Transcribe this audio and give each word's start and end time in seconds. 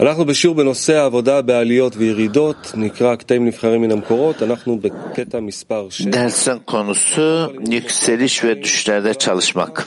אנחנו 0.00 0.24
בשיעור 0.24 0.56
בנושא 0.56 0.94
העבודה 0.96 1.42
בעליות 1.42 1.96
וירידות, 1.96 2.72
נקרא 2.74 3.16
קטעים 3.16 3.46
נבחרים 3.46 3.82
מן 3.82 3.90
המקורות, 3.90 4.42
אנחנו 4.42 4.78
בקטע 4.78 5.40
מספר 5.40 5.88
6. 5.90 6.06
Dersin 6.06 6.58
konusu 6.66 7.52
yükseliş 7.70 8.44
ve 8.44 8.62
düşlerde 8.62 9.14
çalışmak. 9.14 9.86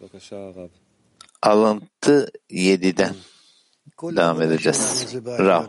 בבקשה 0.00 0.36
הרב. 0.36 0.68
Alıntı 1.42 2.28
7'den 2.50 3.14
devam 4.02 4.42
edeceğiz. 4.42 5.14
Rav. 5.26 5.64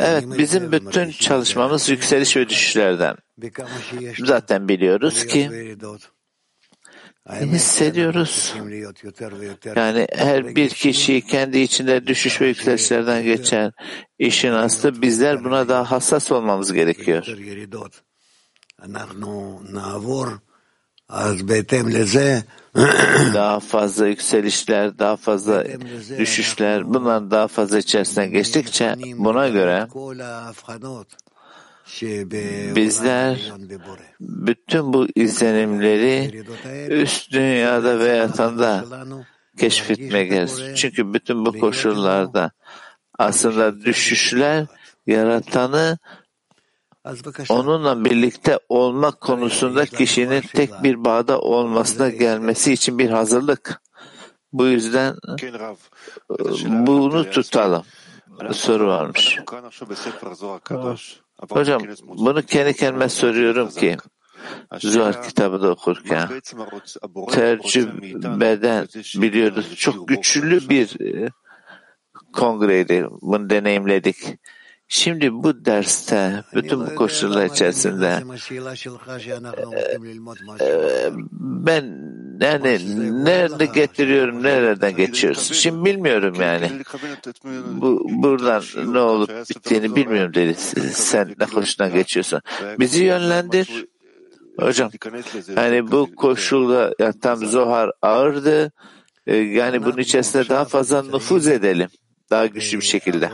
Evet, 0.00 0.24
bizim 0.38 0.72
bütün 0.72 1.10
çalışmamız 1.10 1.88
yükseliş 1.88 2.36
ve 2.36 2.48
düşüşlerden. 2.48 3.16
Zaten 4.18 4.68
biliyoruz 4.68 5.26
ki 5.26 5.50
hissediyoruz. 7.29 8.53
Yani 9.75 10.07
her 10.15 10.55
bir 10.55 10.69
kişi 10.69 11.21
kendi 11.21 11.59
içinde 11.59 12.07
düşüş 12.07 12.41
ve 12.41 12.47
yükselişlerden 12.47 13.23
geçer. 13.23 13.71
İşin 14.19 14.51
aslı 14.51 15.01
bizler 15.01 15.43
buna 15.43 15.69
daha 15.69 15.91
hassas 15.91 16.31
olmamız 16.31 16.73
gerekiyor. 16.73 17.25
Daha 23.33 23.59
fazla 23.59 24.07
yükselişler, 24.07 24.99
daha 24.99 25.17
fazla 25.17 25.65
düşüşler, 26.17 26.93
bunlar 26.93 27.31
daha 27.31 27.47
fazla 27.47 27.77
içerisinden 27.77 28.31
geçtikçe 28.31 28.95
buna 29.17 29.49
göre 29.49 29.87
bizler 32.75 33.51
bütün 34.19 34.93
bu 34.93 35.07
izlenimleri 35.15 36.43
üst 36.89 37.31
dünyada 37.31 37.99
ve 37.99 38.07
yatanda 38.07 38.85
keşfetmeye 39.57 40.25
gerekir. 40.25 40.75
Çünkü 40.75 41.13
bütün 41.13 41.45
bu 41.45 41.59
koşullarda 41.59 42.51
aslında 43.19 43.81
düşüşler 43.81 44.65
yaratanı 45.07 45.97
onunla 47.49 48.05
birlikte 48.05 48.59
olmak 48.69 49.21
konusunda 49.21 49.85
kişinin 49.85 50.41
tek 50.41 50.83
bir 50.83 51.05
bağda 51.05 51.39
olmasına 51.39 52.09
gelmesi 52.09 52.73
için 52.73 52.99
bir 52.99 53.09
hazırlık. 53.09 53.81
Bu 54.53 54.65
yüzden 54.65 55.15
bunu 56.87 57.29
tutalım. 57.29 57.83
Soru 58.51 58.87
varmış. 58.87 59.39
Hocam 61.49 61.81
bunu 62.03 62.41
kendi 62.41 62.73
kendime 62.73 63.09
soruyorum 63.09 63.69
ki 63.69 63.97
Zuhar 64.79 65.23
kitabı 65.23 65.61
da 65.61 65.69
okurken 65.69 66.29
tercümeden 67.31 68.87
biliyoruz. 69.15 69.75
Çok 69.75 70.07
güçlü 70.07 70.69
bir 70.69 71.01
e, 71.01 71.29
kongreydi. 72.33 73.07
Bunu 73.21 73.49
deneyimledik. 73.49 74.17
Şimdi 74.87 75.33
bu 75.33 75.65
derste 75.65 76.43
bütün 76.55 76.79
bu 76.79 76.95
koşullar 76.95 77.45
içerisinde 77.45 78.23
e, 80.61 81.09
ben 81.31 82.02
yani 82.41 83.25
nerede 83.25 83.65
getiriyorum, 83.65 84.43
nereden 84.43 84.95
geçiyorsun? 84.95 85.53
Şimdi 85.55 85.85
bilmiyorum 85.85 86.35
yani. 86.41 86.71
Bu 87.81 88.05
buradan 88.09 88.63
ne 88.85 88.99
olup 88.99 89.49
bittiğini 89.49 89.95
bilmiyorum 89.95 90.33
dedi. 90.33 90.55
Sen 90.93 91.35
ne 91.39 91.45
hoşuna 91.45 91.87
geçiyorsun. 91.87 92.41
Bizi 92.79 93.03
yönlendir. 93.03 93.85
Hocam, 94.59 94.91
yani 95.55 95.91
bu 95.91 96.15
koşulda 96.15 96.93
ya 96.99 97.13
tam 97.21 97.37
Zohar 97.45 97.91
ağırdı. 98.01 98.71
E, 99.27 99.35
Yani 99.35 99.85
bunun 99.85 99.97
içerisinde 99.97 100.49
daha 100.49 100.65
fazla 100.65 101.01
nüfuz 101.03 101.47
edelim. 101.47 101.89
Daha 102.29 102.45
güçlü 102.45 102.79
bir 102.79 102.85
şekilde. 102.85 103.29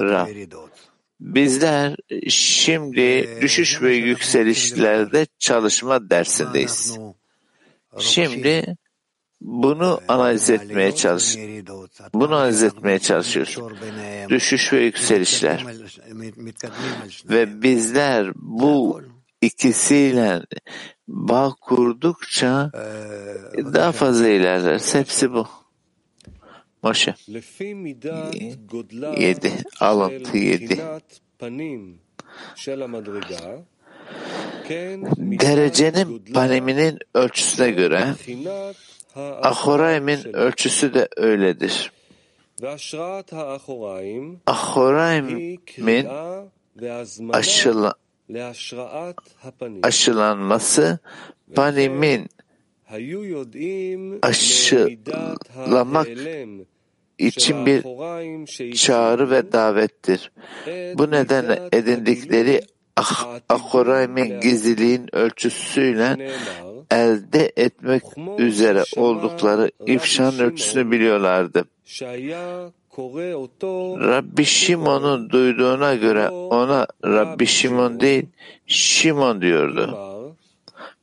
Ra. 0.00 0.28
Bizler 1.20 1.96
şimdi 2.28 3.28
düşüş 3.40 3.82
ve 3.82 3.94
yükselişlerde 3.94 5.26
çalışma 5.38 6.10
dersindeyiz. 6.10 6.98
Şimdi 7.98 8.76
bunu 9.40 10.00
analiz 10.08 10.50
etmeye 10.50 10.94
çalış. 10.94 11.38
Bunu 12.14 12.34
analiz 12.34 12.62
etmeye 12.62 12.98
çalışıyoruz. 12.98 13.58
Düşüş 14.28 14.72
ve 14.72 14.80
yükselişler. 14.80 15.64
Ve 17.24 17.62
bizler 17.62 18.32
bu 18.36 19.02
ikisiyle 19.40 20.42
bağ 21.08 21.54
kurdukça 21.60 22.70
daha 23.56 23.92
fazla 23.92 24.28
ilerleriz. 24.28 24.94
Hepsi 24.94 25.32
bu. 25.32 25.46
Moşe. 26.82 27.14
7. 29.20 29.52
Alıntı 29.80 30.38
7 30.38 30.80
derecenin 35.40 36.24
paneminin 36.34 36.98
ölçüsüne 37.14 37.70
göre 37.70 38.14
Ahorayim'in 39.16 40.36
ölçüsü 40.36 40.94
de 40.94 41.08
öyledir. 41.16 41.92
Ahorayim'in 44.46 46.08
aşıla, 47.32 47.94
aşılanması 49.82 50.98
panimin 51.54 52.28
aşılamak 54.22 56.08
için 57.18 57.66
bir 57.66 57.82
çağrı 58.74 59.30
ve 59.30 59.52
davettir. 59.52 60.32
Bu 60.98 61.10
nedenle 61.10 61.68
edindikleri 61.72 62.60
ah, 62.96 63.38
Ahorayim'in 63.48 64.40
gizliliğin 64.40 65.16
ölçüsüyle 65.16 66.30
elde 66.90 67.52
etmek 67.56 68.02
üzere 68.38 68.84
oldukları 68.96 69.70
ifşanın 69.86 70.38
ölçüsünü 70.38 70.90
biliyorlardı. 70.90 71.64
Rabbi 74.00 74.44
Şimon'un 74.44 75.30
duyduğuna 75.30 75.94
göre 75.94 76.28
ona 76.28 76.86
Rabbi 77.04 77.46
Şimon 77.46 78.00
değil 78.00 78.26
Şimon 78.66 79.40
diyordu. 79.40 79.98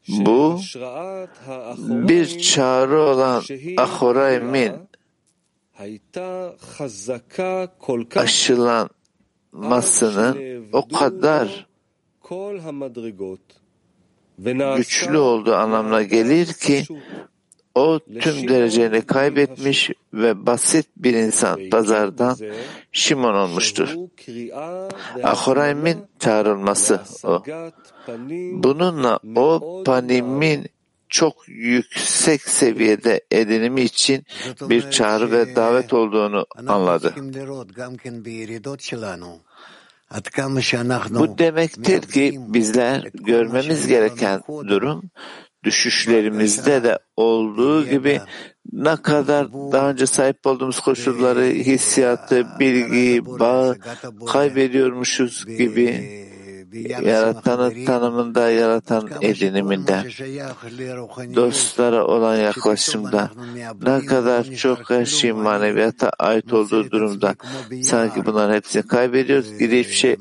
Bu 0.08 0.60
bir 1.78 2.40
çağrı 2.40 3.02
olan 3.02 3.44
Ahorayim'in 3.78 4.74
aşılanmasının 8.16 10.66
o 10.74 10.88
kadar 10.88 11.71
güçlü 14.78 15.18
olduğu 15.18 15.56
anlamına 15.56 16.04
gelir 16.04 16.54
ki 16.54 16.84
o 17.76 18.00
tüm 18.20 18.48
dereceni 18.48 19.02
kaybetmiş 19.02 19.92
ve 20.14 20.46
basit 20.46 20.88
bir 20.98 21.14
insan 21.14 21.70
pazardan 21.70 22.38
Şimon 22.92 23.34
olmuştur. 23.34 23.96
Ahorayim'in 25.24 25.98
çağrılması 26.20 27.02
o. 27.24 27.44
Bununla 28.52 29.20
o 29.36 29.84
panimin 29.86 30.68
çok 31.10 31.36
yüksek 31.48 32.42
seviyede 32.42 33.22
edinimi 33.32 33.82
için 33.82 34.26
bir 34.62 34.92
çağrı 34.92 35.32
ve 35.32 35.56
davet 35.56 35.94
olduğunu 35.94 36.46
anladı. 36.68 37.14
Bu 41.20 41.38
demektir 41.38 42.02
ki 42.02 42.40
bizler 42.48 43.10
görmemiz 43.14 43.88
gereken 43.88 44.42
durum 44.68 45.04
düşüşlerimizde 45.64 46.84
de 46.84 47.00
olduğu 47.16 47.88
gibi 47.90 48.22
ne 48.74 48.96
kadar 48.96 49.54
daha 49.54 49.90
önce 49.90 50.06
sahip 50.06 50.48
olduğumuz 50.48 50.80
koşulları, 50.80 51.46
hissiyatı, 51.46 52.48
bilgiyi, 52.60 53.26
bağı 53.26 53.78
kaybediyormuşuz 54.28 55.46
gibi 55.46 56.22
yaratanı 57.02 57.86
tanımında, 57.86 58.50
yaratan 58.50 59.10
ediniminde, 59.22 60.04
dostlara 61.36 62.06
olan 62.06 62.36
yaklaşımda, 62.36 63.30
ne 63.82 64.06
kadar 64.06 64.44
çok 64.44 64.90
her 64.90 65.06
şeyin 65.06 65.38
maneviyata 65.38 66.10
ait 66.10 66.54
olduğu 66.54 66.92
durumda 66.92 67.36
sanki 67.84 68.26
bunların 68.26 68.54
hepsini 68.54 68.88
kaybediyoruz, 68.88 69.58
geri 69.58 69.80
hiçbir 69.80 69.94
şey 69.94 70.16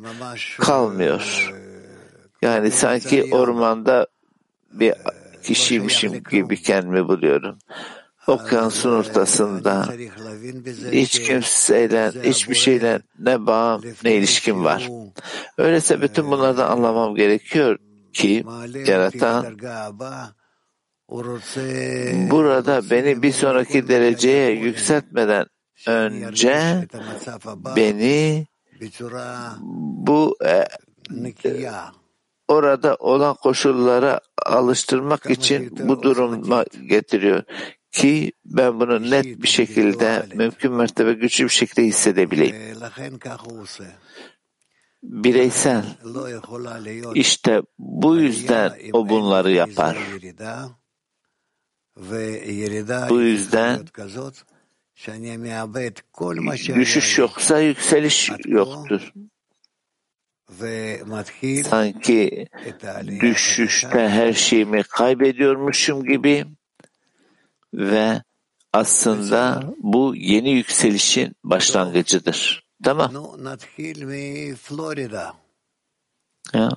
kalmıyor. 0.58 1.52
Yani 2.42 2.70
sanki 2.70 3.28
ormanda 3.32 4.06
bir 4.72 4.94
kişiymişim 5.42 6.22
gibi 6.30 6.62
kendimi 6.62 7.08
buluyorum. 7.08 7.58
Okyanusun 8.26 8.90
ortasında 8.90 9.88
hiç 10.92 11.22
kimseyle, 11.22 12.12
hiçbir 12.24 12.54
şeyle 12.54 13.00
ne 13.18 13.46
bağım 13.46 13.82
ne 14.04 14.14
ilişkim 14.14 14.64
var. 14.64 14.88
Öyleyse 15.58 16.02
bütün 16.02 16.30
bunlardan 16.30 16.70
anlamam 16.70 17.14
gerekiyor 17.14 17.78
ki 18.12 18.44
yaratan 18.86 19.58
burada 22.30 22.90
beni 22.90 23.22
bir 23.22 23.32
sonraki 23.32 23.88
dereceye 23.88 24.50
yükseltmeden 24.50 25.46
önce 25.86 26.86
beni 27.76 28.46
bu 30.06 30.36
e, 30.44 30.64
orada 32.48 32.96
olan 32.96 33.34
koşullara 33.34 34.20
alıştırmak 34.46 35.30
için 35.30 35.88
bu 35.88 36.02
duruma 36.02 36.64
getiriyor 36.86 37.42
ki 37.92 38.32
ben 38.44 38.80
bunu 38.80 39.10
net 39.10 39.42
bir 39.42 39.48
şekilde 39.48 40.26
mümkün 40.34 40.72
mertebe 40.72 41.12
güçlü 41.12 41.44
bir 41.44 41.48
şekilde 41.48 41.82
hissedebileyim. 41.86 42.56
Bireysel. 45.02 45.84
İşte 47.14 47.62
bu 47.78 48.16
yüzden 48.16 48.72
o 48.92 49.08
bunları 49.08 49.50
yapar. 49.50 49.98
Bu 53.08 53.20
yüzden 53.20 53.86
düşüş 56.74 57.18
yoksa 57.18 57.60
yükseliş 57.60 58.30
yoktur. 58.46 59.12
Sanki 61.64 62.46
düşüşte 63.20 64.08
her 64.08 64.32
şeyimi 64.32 64.82
kaybediyormuşum 64.82 66.04
gibi 66.04 66.44
ve 67.73 68.21
aslında 68.73 69.63
bu 69.77 70.13
yeni 70.15 70.49
yükselişin 70.51 71.35
başlangıcıdır. 71.43 72.63
Tamam. 72.83 73.11
Ya. 76.53 76.69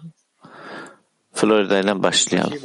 Florida 1.33 1.79
ile 1.79 2.03
başlayalım. 2.03 2.59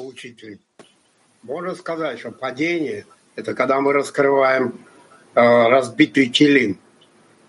Можно 1.44 1.76
сказать, 1.76 2.20
что 2.20 2.32
падение – 2.32 3.36
это 3.36 3.54
когда 3.54 3.82
мы 3.82 3.92
раскрываем 3.92 4.80
э, 5.36 5.42
разбитый 5.42 6.28
килим. 6.28 6.80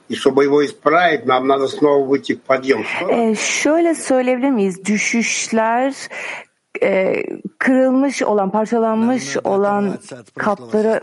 И 0.08 0.16
чтобы 0.16 0.44
его 0.44 0.64
исправить, 0.64 1.24
нам 1.24 1.46
надо 1.46 1.68
снова 1.68 2.04
выйти 2.04 2.34
в 2.34 2.40
подъем. 2.40 2.84
Ee, 3.10 3.34
şöyle 3.34 3.94
söyleyebilir 3.94 4.50
miyiz? 4.50 4.84
Düşüşler 4.84 5.94
e, 6.83 7.23
kırılmış 7.57 8.21
olan, 8.21 8.51
parçalanmış 8.51 9.37
olan 9.43 9.99
kapları 10.37 11.01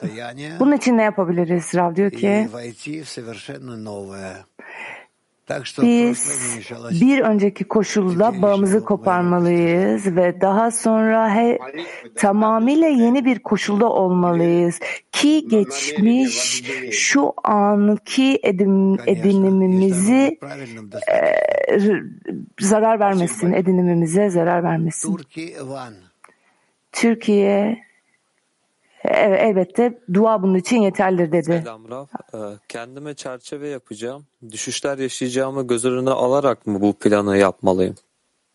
bunun 0.60 0.76
için 0.76 0.96
ne 0.98 1.02
yapabiliriz? 1.02 1.74
Rav 1.74 1.94
diyor 1.94 2.10
ki 2.10 2.48
biz 5.82 6.28
bir 7.00 7.20
önceki 7.20 7.64
koşulda 7.64 8.42
bağımızı 8.42 8.84
koparmalıyız 8.84 10.16
ve 10.16 10.40
daha 10.40 10.70
sonra 10.70 11.34
he, 11.34 11.58
tamamıyla 12.14 12.88
yeni 12.88 13.24
bir 13.24 13.38
koşulda 13.38 13.88
olmalıyız 13.88 14.78
ki 15.12 15.48
geçmiş 15.48 16.64
şu 16.90 17.32
anki 17.44 18.40
edin, 18.42 19.00
edinimimizi 19.06 20.38
e, 21.12 21.78
zarar 22.60 23.00
vermesin, 23.00 23.52
edinimimize 23.52 24.30
zarar 24.30 24.62
vermesin. 24.62 25.16
Türkiye 26.92 27.85
Evet, 29.05 29.41
elbette 29.41 29.99
dua 30.13 30.43
bunun 30.43 30.55
için 30.55 30.81
yeterlidir 30.81 31.31
dedi. 31.31 31.61
Selam 31.63 31.89
Raf. 31.89 32.09
Kendime 32.69 33.13
çerçeve 33.13 33.67
yapacağım. 33.67 34.25
Düşüşler 34.51 34.97
yaşayacağımı 34.97 35.67
göz 35.67 35.85
önüne 35.85 36.09
alarak 36.09 36.67
mı 36.67 36.81
bu 36.81 36.93
planı 36.93 37.37
yapmalıyım? 37.37 37.95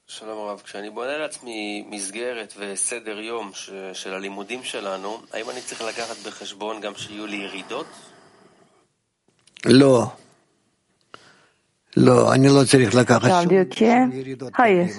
שלום 0.08 0.38
הרב, 0.38 0.60
כשאני 0.64 0.90
בונה 0.90 1.16
לעצמי 1.18 1.86
מסגרת 1.90 2.54
וסדר 2.58 3.20
יום 3.20 3.50
של 3.92 4.14
הלימודים 4.14 4.62
שלנו, 4.62 5.18
האם 5.32 5.50
אני 5.50 5.60
צריך 5.60 5.82
לקחת 5.82 6.26
בחשבון 6.26 6.80
גם 6.80 6.92
שיהיו 6.96 7.26
לי 7.26 7.36
ירידות? 7.36 7.86
לא. 9.66 10.06
לא, 11.96 12.32
אני 12.32 12.48
לא 12.48 12.64
צריך 12.64 12.94
לקחת 12.94 13.30
שום 13.30 13.48
diyor 13.48 13.70
ki 13.70 13.86
hayır, 14.52 14.90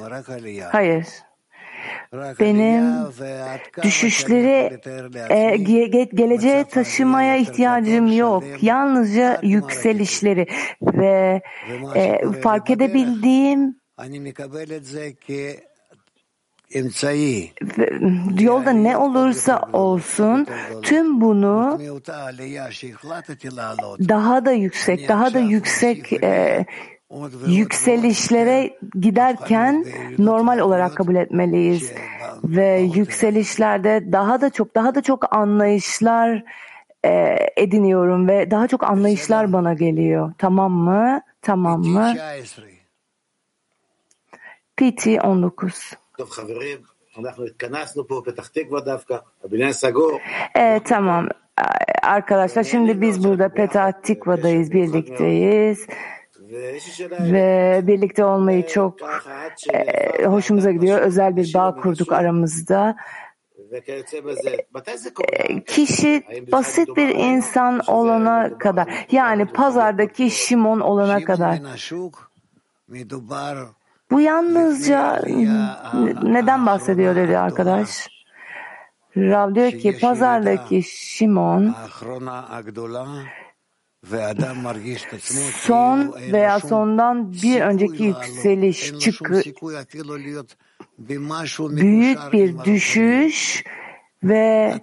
hayır. 0.71 1.05
Benim 2.12 2.84
düşüşleri 3.82 4.80
e, 5.30 5.56
ge, 5.56 6.04
geleceğe 6.14 6.64
taşımaya 6.64 7.36
ihtiyacım 7.36 8.12
yok. 8.12 8.44
Yalnızca 8.62 9.40
yükselişleri 9.42 10.46
ve 10.82 11.42
e, 11.94 12.32
fark 12.42 12.70
edebildiğim 12.70 13.76
yolda 18.40 18.70
ne 18.70 18.96
olursa 18.96 19.68
olsun 19.72 20.46
tüm 20.82 21.20
bunu 21.20 21.80
daha 24.08 24.44
da 24.44 24.52
yüksek, 24.52 25.08
daha 25.08 25.34
da 25.34 25.38
yüksek 25.38 26.12
e, 26.12 26.66
yükselişlere 27.46 28.78
giderken 29.00 29.84
normal 30.18 30.58
olarak 30.58 30.96
kabul 30.96 31.14
etmeliyiz 31.14 31.92
ve 32.44 32.78
yükselişlerde 32.78 34.12
daha 34.12 34.40
da 34.40 34.50
çok 34.50 34.74
daha 34.74 34.94
da 34.94 35.02
çok 35.02 35.34
anlayışlar 35.34 36.44
e, 37.04 37.36
ediniyorum 37.56 38.28
ve 38.28 38.50
daha 38.50 38.68
çok 38.68 38.84
anlayışlar 38.84 39.52
bana 39.52 39.74
geliyor. 39.74 40.32
Tamam 40.38 40.72
mı? 40.72 41.20
Tamam 41.42 41.80
mı? 41.80 42.14
PT 44.76 45.06
19 45.24 45.92
e, 50.58 50.80
tamam 50.84 51.28
arkadaşlar 52.02 52.64
şimdi 52.64 53.00
biz 53.00 53.24
burada 53.24 53.48
Petah 53.48 53.92
Tikva'dayız 54.02 54.72
birlikteyiz 54.72 55.86
ve 57.10 57.80
birlikte 57.86 58.24
olmayı 58.24 58.66
çok 58.66 58.96
e, 59.72 60.24
hoşumuza 60.24 60.70
gidiyor. 60.70 60.98
Özel 61.00 61.36
bir 61.36 61.54
bağ 61.54 61.74
kurduk 61.74 62.12
aramızda. 62.12 62.96
E, 65.32 65.64
kişi 65.64 66.22
basit 66.52 66.96
bir 66.96 67.08
insan 67.08 67.80
olana 67.86 68.58
kadar 68.58 69.06
yani 69.10 69.46
pazardaki 69.46 70.30
Şimon 70.30 70.80
olana 70.80 71.24
kadar 71.24 71.58
bu 74.10 74.20
yalnızca 74.20 75.22
neden 76.22 76.66
bahsediyor 76.66 77.16
dedi 77.16 77.38
arkadaş. 77.38 78.08
Rav 79.16 79.54
diyor 79.54 79.72
ki 79.72 79.98
pazardaki 80.00 80.82
Şimon 80.82 81.74
son 85.52 86.14
veya 86.32 86.60
sondan 86.60 87.32
bir 87.32 87.60
önceki 87.60 88.02
yükseliş 88.02 88.98
çıkı 88.98 89.42
büyük 91.58 92.18
bir 92.32 92.64
düşüş 92.64 93.64
ve 94.24 94.74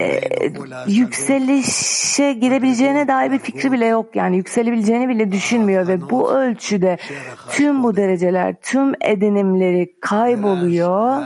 e, 0.00 0.52
yükselişe 0.88 2.32
girebileceğine 2.32 3.08
dair 3.08 3.32
bir 3.32 3.38
fikri 3.38 3.72
bile 3.72 3.86
yok. 3.86 4.16
Yani 4.16 4.36
yükselebileceğini 4.36 5.08
bile 5.08 5.32
düşünmüyor 5.32 5.88
ve 5.88 6.10
bu 6.10 6.32
ölçüde 6.32 6.98
tüm 7.50 7.82
bu 7.82 7.96
dereceler 7.96 8.54
tüm 8.62 8.92
edinimleri 9.00 9.94
kayboluyor 10.00 11.22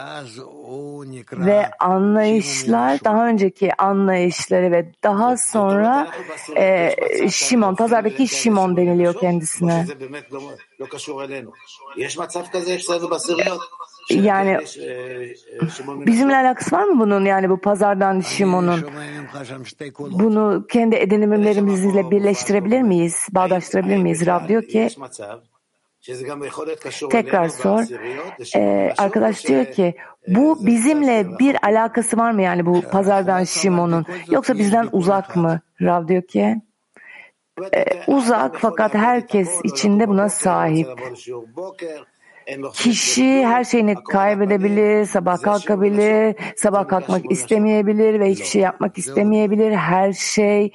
ve 1.32 1.70
anlayışlar 1.80 3.04
daha 3.04 3.28
önceki 3.28 3.74
anlayışları 3.74 4.72
ve 4.72 4.92
daha 5.02 5.36
sonra 5.36 6.08
e, 6.56 6.94
Şimon 7.30 7.74
pazardaki 7.74 8.28
Şimon 8.28 8.76
deniliyor 8.76 9.14
kendisine. 9.14 9.86
Yani 14.10 14.58
bizimle 16.06 16.36
alakası 16.36 16.76
var 16.76 16.84
mı 16.84 17.00
bunun 17.00 17.24
yani 17.24 17.50
bu 17.50 17.60
pazardan 17.60 18.20
Şimon'un? 18.20 18.84
Bunu 19.98 20.66
kendi 20.70 20.96
edinimlerimizle 20.96 22.10
birleştirebilir 22.10 22.82
miyiz? 22.82 23.26
Bağdaştırabilir 23.30 23.96
miyiz? 23.96 24.26
Rab 24.26 24.48
diyor 24.48 24.62
ki 24.62 24.88
Tekrar 27.10 27.48
sor. 27.48 27.84
Ee, 28.56 28.94
arkadaş 28.98 29.46
diyor 29.46 29.66
ki 29.66 29.94
bu 30.28 30.66
bizimle 30.66 31.38
bir 31.38 31.56
alakası 31.64 32.16
var 32.16 32.30
mı 32.30 32.42
yani 32.42 32.66
bu 32.66 32.82
pazardan 32.82 33.44
Şimon'un 33.44 34.06
yoksa 34.30 34.58
bizden 34.58 34.88
uzak 34.92 35.36
mı? 35.36 35.60
Rav 35.82 36.08
diyor 36.08 36.22
ki 36.22 36.60
e, 37.74 37.84
uzak 38.06 38.56
fakat 38.58 38.94
herkes 38.94 39.60
içinde 39.64 40.08
buna 40.08 40.28
sahip. 40.28 40.88
Kişi 42.74 43.46
her 43.46 43.64
şeyini 43.64 43.94
kaybedebilir, 43.94 45.06
sabah 45.06 45.42
kalkabilir, 45.42 46.36
sabah 46.56 46.88
kalkmak 46.88 47.30
istemeyebilir 47.30 48.20
ve 48.20 48.30
hiçbir 48.30 48.44
şey 48.44 48.62
yapmak 48.62 48.98
istemeyebilir. 48.98 49.72
Her 49.72 50.12
şey 50.12 50.72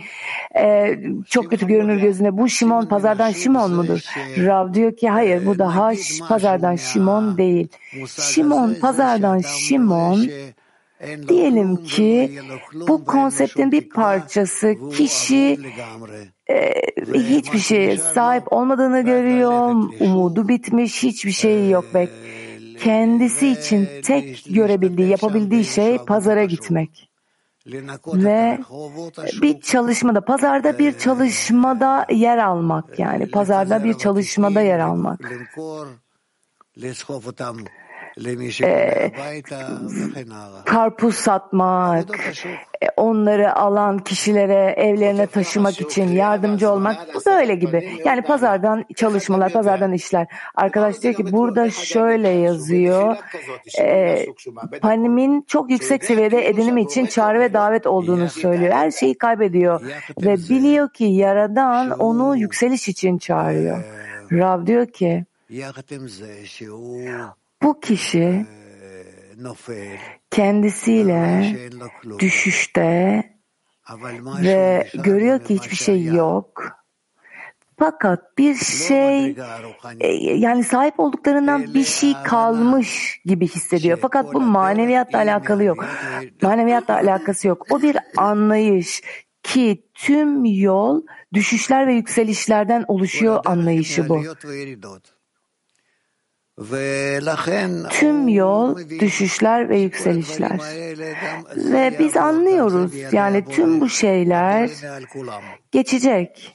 e, 0.57 0.95
çok 1.29 1.49
kötü 1.49 1.67
görünür 1.67 2.01
gözüne. 2.01 2.37
Bu 2.37 2.49
Şimon 2.49 2.85
pazardan 2.85 3.31
Şimon 3.31 3.71
mudur? 3.71 3.99
Rav 4.37 4.73
diyor 4.73 4.95
ki 4.95 5.09
hayır 5.09 5.45
bu 5.45 5.59
daha 5.59 5.91
pazardan 6.29 6.75
Şimon 6.75 7.37
değil. 7.37 7.67
Şimon 8.07 8.73
pazardan 8.81 9.39
Şimon 9.39 10.29
Diyelim 11.27 11.83
ki 11.83 12.39
bu 12.87 13.05
konseptin 13.05 13.71
bir 13.71 13.89
parçası 13.89 14.75
kişi 14.97 15.59
e, 16.49 16.71
hiçbir 17.13 17.59
şeye 17.59 17.97
sahip 17.97 18.53
olmadığını 18.53 19.01
görüyor, 19.01 19.75
umudu 19.99 20.47
bitmiş, 20.47 21.03
hiçbir 21.03 21.31
şey 21.31 21.69
yok 21.69 21.85
ve 21.93 22.09
kendisi 22.79 23.47
için 23.47 23.89
tek 24.03 24.45
görebildiği, 24.49 25.09
yapabildiği 25.09 25.65
şey 25.65 25.97
pazara 25.97 26.45
gitmek. 26.45 27.09
Ve 28.13 28.59
bir 29.41 29.61
çalışmada, 29.61 30.21
pazarda 30.21 30.79
bir 30.79 30.97
çalışmada 30.97 32.05
yer 32.11 32.37
almak 32.37 32.99
yani. 32.99 33.31
pazarda 33.31 33.83
bir 33.83 33.93
çalışmada 33.93 34.61
yer 34.61 34.79
almak. 34.79 35.19
Ee, 38.63 39.11
karpuz 40.65 41.15
satmak, 41.15 42.19
e, 42.81 42.87
onları 42.97 43.55
alan 43.55 43.97
kişilere 43.97 44.73
evlerine 44.77 45.27
taşımak 45.27 45.81
için 45.81 46.07
yardımcı 46.07 46.71
olmak 46.71 47.15
bu 47.15 47.19
böyle 47.25 47.55
gibi. 47.55 48.01
Yani 48.05 48.21
pazardan 48.21 48.85
çalışmalar, 48.95 49.53
pazardan 49.53 49.93
işler. 49.93 50.27
Arkadaş 50.55 51.01
diyor 51.01 51.13
ki 51.13 51.31
burada 51.31 51.71
şöyle 51.71 52.29
yazıyor. 52.29 53.17
E, 53.79 54.25
Panim'in 54.81 55.41
çok 55.47 55.71
yüksek 55.71 56.05
seviyede 56.05 56.49
edinim 56.49 56.77
için 56.77 57.05
çağrı 57.05 57.39
ve 57.39 57.53
davet 57.53 57.87
olduğunu 57.87 58.29
söylüyor. 58.29 58.73
Her 58.73 58.91
şeyi 58.91 59.17
kaybediyor 59.17 59.81
ve 60.21 60.35
biliyor 60.35 60.89
ki 60.89 61.03
Yaradan 61.03 61.89
onu 61.89 62.37
yükseliş 62.37 62.87
için 62.87 63.17
çağırıyor. 63.17 63.83
Rav 64.31 64.65
diyor 64.65 64.87
ki 64.87 65.25
bu 67.63 67.79
kişi 67.79 68.45
kendisiyle 70.31 71.55
düşüşte 72.19 73.23
ve 74.41 74.87
görüyor 74.93 75.43
ki 75.43 75.55
hiçbir 75.55 75.75
şey 75.75 76.03
yok. 76.03 76.63
Fakat 77.79 78.37
bir 78.37 78.55
şey 78.55 79.35
yani 80.39 80.63
sahip 80.63 80.99
olduklarından 80.99 81.73
bir 81.73 81.83
şey 81.83 82.13
kalmış 82.23 83.21
gibi 83.25 83.47
hissediyor. 83.47 83.97
Fakat 84.01 84.33
bu 84.33 84.41
maneviyatla 84.41 85.17
alakalı 85.17 85.63
yok. 85.63 85.85
Maneviyatla 86.41 86.93
alakası 86.93 87.47
yok. 87.47 87.65
O 87.71 87.81
bir 87.81 87.97
anlayış 88.17 89.01
ki 89.43 89.83
tüm 89.93 90.45
yol 90.45 91.01
düşüşler 91.33 91.87
ve 91.87 91.93
yükselişlerden 91.93 92.85
oluşuyor 92.87 93.41
anlayışı 93.45 94.09
bu. 94.09 94.23
Tüm 97.89 98.27
yol 98.27 98.77
düşüşler 98.77 99.69
ve 99.69 99.79
yükselişler. 99.79 100.59
Ve 101.55 101.99
biz 101.99 102.17
anlıyoruz 102.17 102.91
yani 103.13 103.45
tüm 103.45 103.81
bu 103.81 103.89
şeyler 103.89 104.69
geçecek. 105.71 106.53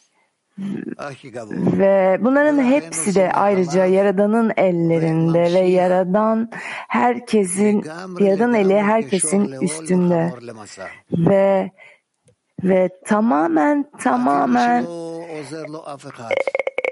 Ve 1.79 2.19
bunların 2.21 2.63
hepsi 2.63 3.15
de 3.15 3.33
ayrıca 3.33 3.85
Yaradan'ın 3.85 4.53
ellerinde 4.57 5.43
ve 5.55 5.61
Yaradan 5.61 6.51
herkesin, 6.89 7.85
Yaradan 8.21 8.55
eli 8.55 8.83
herkesin 8.83 9.53
üstünde. 9.61 10.33
Ve 11.13 11.71
ve 12.63 12.89
tamamen 13.07 13.91
tamamen 13.99 14.87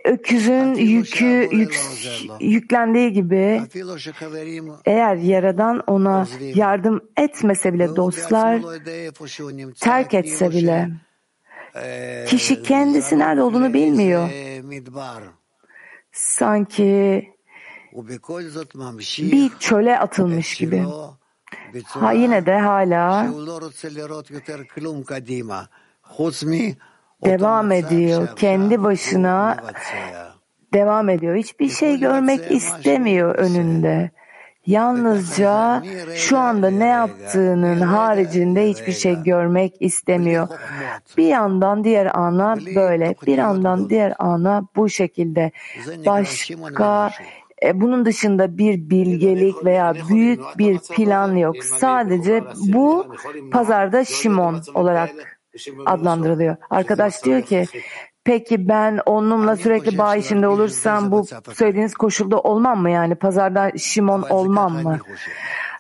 öküzün 0.05 0.75
yükü 0.75 1.49
yük, 1.53 1.81
yüklendiği 2.41 3.13
gibi 3.13 3.63
eğer 4.85 5.17
Yaradan 5.17 5.83
ona 5.87 6.27
yardım 6.41 7.01
etmese 7.17 7.75
bile 7.75 7.97
dostlar 7.97 8.61
terk 9.81 10.15
etse 10.15 10.51
bile 10.51 10.91
kişi 12.27 12.63
kendisi 12.63 13.19
nerede 13.19 13.43
olduğunu 13.43 13.75
bilmiyor. 13.75 14.31
Sanki 16.13 17.29
bir 19.19 19.59
çöle 19.59 19.99
atılmış 19.99 20.55
gibi. 20.55 20.85
Ha 21.89 22.13
yine 22.13 22.47
de 22.47 22.59
hala 22.59 23.27
devam 27.25 27.73
ediyor. 27.73 28.29
Kendi 28.37 28.83
başına 28.83 29.57
devam 30.75 31.09
ediyor. 31.09 31.37
Hiçbir 31.37 31.69
şey 31.69 31.99
görmek 31.99 32.51
istemiyor 32.51 33.35
önünde. 33.35 34.11
Yalnızca 34.67 35.83
şu 36.15 36.39
anda 36.39 36.71
ne 36.71 36.87
yaptığının 36.87 37.81
haricinde 37.81 38.69
hiçbir 38.69 38.93
şey 38.93 39.23
görmek 39.23 39.75
istemiyor. 39.81 40.49
Bir 41.17 41.27
yandan 41.27 41.85
diğer 41.85 42.19
ana 42.19 42.57
böyle, 42.75 43.15
bir 43.27 43.39
yandan 43.39 43.91
diğer 43.91 44.15
ana 44.19 44.63
bu 44.77 44.89
şekilde. 44.89 45.51
Başka 46.07 47.11
e, 47.65 47.81
bunun 47.81 48.05
dışında 48.05 48.59
bir 48.59 48.91
bilgelik 48.91 49.65
veya 49.65 49.95
büyük 50.09 50.41
bir 50.59 50.79
plan 50.79 51.37
yok. 51.37 51.57
Sadece 51.65 52.45
bu 52.57 53.15
pazarda 53.53 54.05
Şimon 54.05 54.61
olarak 54.75 55.11
adlandırılıyor. 55.87 56.57
Arkadaş 56.71 57.25
diyor 57.25 57.43
ki 57.43 57.67
peki 58.25 58.69
ben 58.69 59.01
onunla 59.07 59.57
sürekli 59.57 59.99
bağ 59.99 60.17
işinde 60.17 60.49
olursam 60.49 61.13
bu 61.13 61.27
söylediğiniz 61.55 61.95
koşulda 61.95 62.41
olmam 62.41 62.81
mı 62.83 62.91
yani? 62.91 63.15
Pazarda 63.15 63.73
Şimon 63.79 64.23
olmam 64.23 64.83
mı? 64.83 65.01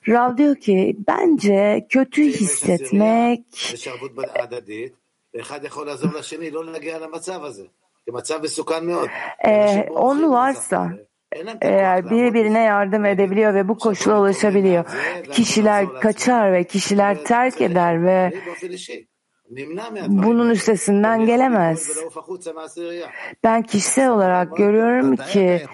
Rav 0.09 0.37
diyor 0.37 0.57
ki 0.57 0.97
bence 1.09 1.87
kötü 1.91 2.23
hissetmek 2.23 3.45
e, 9.47 9.87
onu 9.91 10.31
varsa 10.31 10.93
eğer 11.61 12.11
birbirine 12.11 12.61
yardım 12.63 13.05
edebiliyor 13.05 13.55
ve 13.55 13.69
bu 13.69 13.79
koşula 13.79 14.21
ulaşabiliyor. 14.21 14.85
Kişiler 15.33 16.01
kaçar 16.01 16.53
ve 16.53 16.65
kişiler 16.65 17.25
terk 17.25 17.61
eder 17.61 18.05
ve 18.05 18.33
bunun 20.09 20.51
üstesinden 20.51 21.27
gelemez. 21.27 21.99
Ben 23.45 23.63
kişisel 23.63 24.11
olarak 24.11 24.57
görüyorum 24.57 25.17
ki 25.17 25.67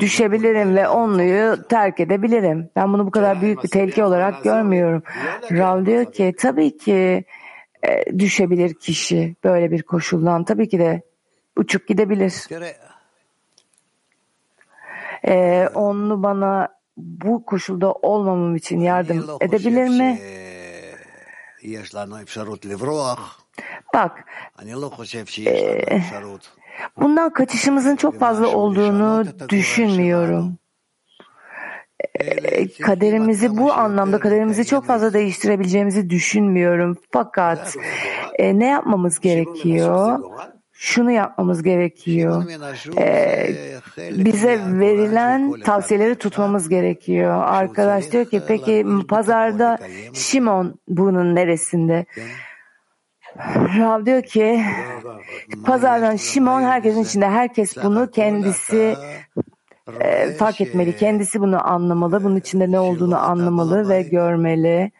düşebilirim 0.00 0.76
ve 0.76 0.88
onluyu 0.88 1.68
terk 1.68 2.00
edebilirim. 2.00 2.70
Ben 2.76 2.92
bunu 2.92 3.06
bu 3.06 3.10
kadar 3.10 3.42
büyük 3.42 3.64
bir 3.64 3.68
tehlike 3.68 4.04
olarak 4.04 4.44
görmüyorum. 4.44 5.02
Rav 5.52 5.86
diyor 5.86 6.12
ki 6.12 6.34
tabii 6.38 6.76
ki 6.76 7.24
e, 7.88 8.18
düşebilir 8.18 8.74
kişi 8.74 9.36
böyle 9.44 9.70
bir 9.70 9.82
koşuldan. 9.82 10.44
Tabii 10.44 10.68
ki 10.68 10.78
de 10.78 11.02
uçup 11.56 11.88
gidebilir. 11.88 12.46
E, 15.26 15.68
onu 15.74 16.22
bana 16.22 16.68
bu 16.96 17.44
koşulda 17.44 17.92
olmamam 17.92 18.56
için 18.56 18.80
yardım 18.80 19.26
edebilir 19.40 19.88
mi? 19.88 20.18
Bak, 23.94 24.24
e, 25.46 26.02
bundan 26.96 27.32
kaçışımızın 27.32 27.96
çok 27.96 28.18
fazla 28.20 28.46
olduğunu 28.48 29.24
düşünmüyorum. 29.48 30.58
E, 32.20 32.68
kaderimizi 32.78 33.56
bu 33.56 33.72
anlamda 33.72 34.18
kaderimizi 34.18 34.64
çok 34.66 34.86
fazla 34.86 35.12
değiştirebileceğimizi 35.12 36.10
düşünmüyorum. 36.10 36.96
Fakat 37.12 37.76
e, 38.38 38.58
ne 38.58 38.66
yapmamız 38.66 39.20
gerekiyor? 39.20 40.18
Şunu 40.80 41.10
yapmamız 41.10 41.62
gerekiyor. 41.62 42.44
Ee, 42.98 43.54
bize 43.98 44.60
verilen 44.66 45.60
tavsiyeleri 45.60 46.14
tutmamız 46.14 46.68
gerekiyor. 46.68 47.42
Arkadaş 47.44 48.12
diyor 48.12 48.24
ki 48.24 48.42
peki 48.48 48.86
pazarda 49.08 49.78
Şimon 50.14 50.80
bunun 50.88 51.34
neresinde? 51.34 52.06
Rav 53.78 54.06
diyor 54.06 54.22
ki 54.22 54.62
pazardan 55.66 56.16
Şimon 56.16 56.62
herkesin 56.62 57.04
içinde. 57.04 57.28
Herkes 57.28 57.76
bunu 57.84 58.10
kendisi 58.10 58.96
e, 60.00 60.30
fark 60.32 60.60
etmeli. 60.60 60.96
Kendisi 60.96 61.40
bunu 61.40 61.68
anlamalı. 61.68 62.24
Bunun 62.24 62.36
içinde 62.36 62.70
ne 62.70 62.80
olduğunu 62.80 63.18
anlamalı 63.18 63.88
ve 63.88 64.02
görmeli. 64.02 64.92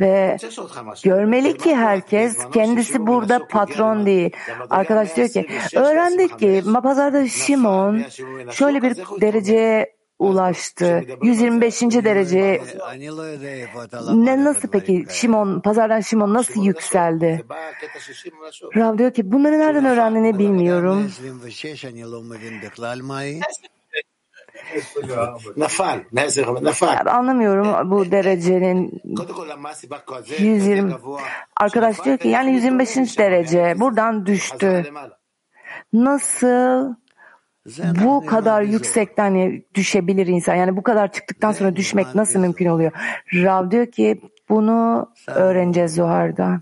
Ve 0.00 0.36
görmeli 1.04 1.56
ki 1.56 1.76
herkes 1.76 2.38
kendisi 2.52 3.06
burada 3.06 3.48
patron 3.48 4.06
değil. 4.06 4.30
Arkadaş 4.70 5.16
diyor 5.16 5.28
ki 5.28 5.46
öğrendik 5.76 6.38
ki 6.38 6.62
pazarda 6.82 7.28
Şimon 7.28 8.04
şöyle 8.52 8.82
bir 8.82 8.96
dereceye 9.20 9.94
ulaştı. 10.18 11.02
125. 11.22 11.82
dereceye 11.82 12.62
ne 14.14 14.44
nasıl 14.44 14.68
peki 14.68 15.06
Şimon 15.10 15.60
pazardan 15.60 16.00
Şimon 16.00 16.34
nasıl 16.34 16.64
yükseldi? 16.64 17.44
Rav 18.76 18.98
diyor 18.98 19.14
ki 19.14 19.32
bunları 19.32 19.58
nereden 19.58 19.84
öğrendiğini 19.84 20.38
bilmiyorum. 20.38 21.10
Anlamıyorum 27.06 27.90
bu 27.90 28.10
derecenin 28.10 29.00
120. 30.38 30.92
Arkadaş 31.56 32.04
diyor 32.04 32.18
ki 32.18 32.28
yani 32.28 32.52
125. 32.52 33.18
derece 33.18 33.74
buradan 33.80 34.26
düştü. 34.26 34.84
Nasıl 35.92 36.94
bu 38.04 38.26
kadar 38.26 38.62
yüksekten 38.62 39.62
düşebilir 39.74 40.26
insan? 40.26 40.54
Yani 40.54 40.76
bu 40.76 40.82
kadar 40.82 41.12
çıktıktan 41.12 41.52
sonra 41.52 41.76
düşmek 41.76 42.14
nasıl 42.14 42.38
mümkün 42.40 42.66
oluyor? 42.66 42.92
Rav 43.34 43.70
diyor 43.70 43.86
ki 43.86 44.20
bunu 44.48 45.10
öğreneceğiz 45.26 45.94
Zohar'da. 45.94 46.60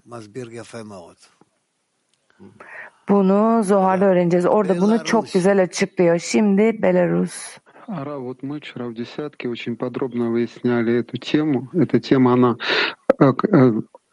Bunu 3.08 3.62
Zohar'da 3.64 4.04
öğreneceğiz. 4.04 4.46
Orada 4.46 4.80
bunu 4.80 5.04
çok 5.04 5.32
güzel 5.32 5.62
açıklıyor. 5.62 6.18
Şimdi 6.18 6.82
Belarus. 6.82 7.58
Ара, 7.88 8.18
вот 8.18 8.42
мы 8.42 8.60
вчера 8.60 8.86
в 8.86 8.94
десятке 8.94 9.48
очень 9.48 9.76
подробно 9.76 10.30
выясняли 10.30 11.00
эту 11.00 11.16
тему. 11.16 11.68
Эта 11.72 11.98
тема, 12.00 12.34
она 12.34 12.56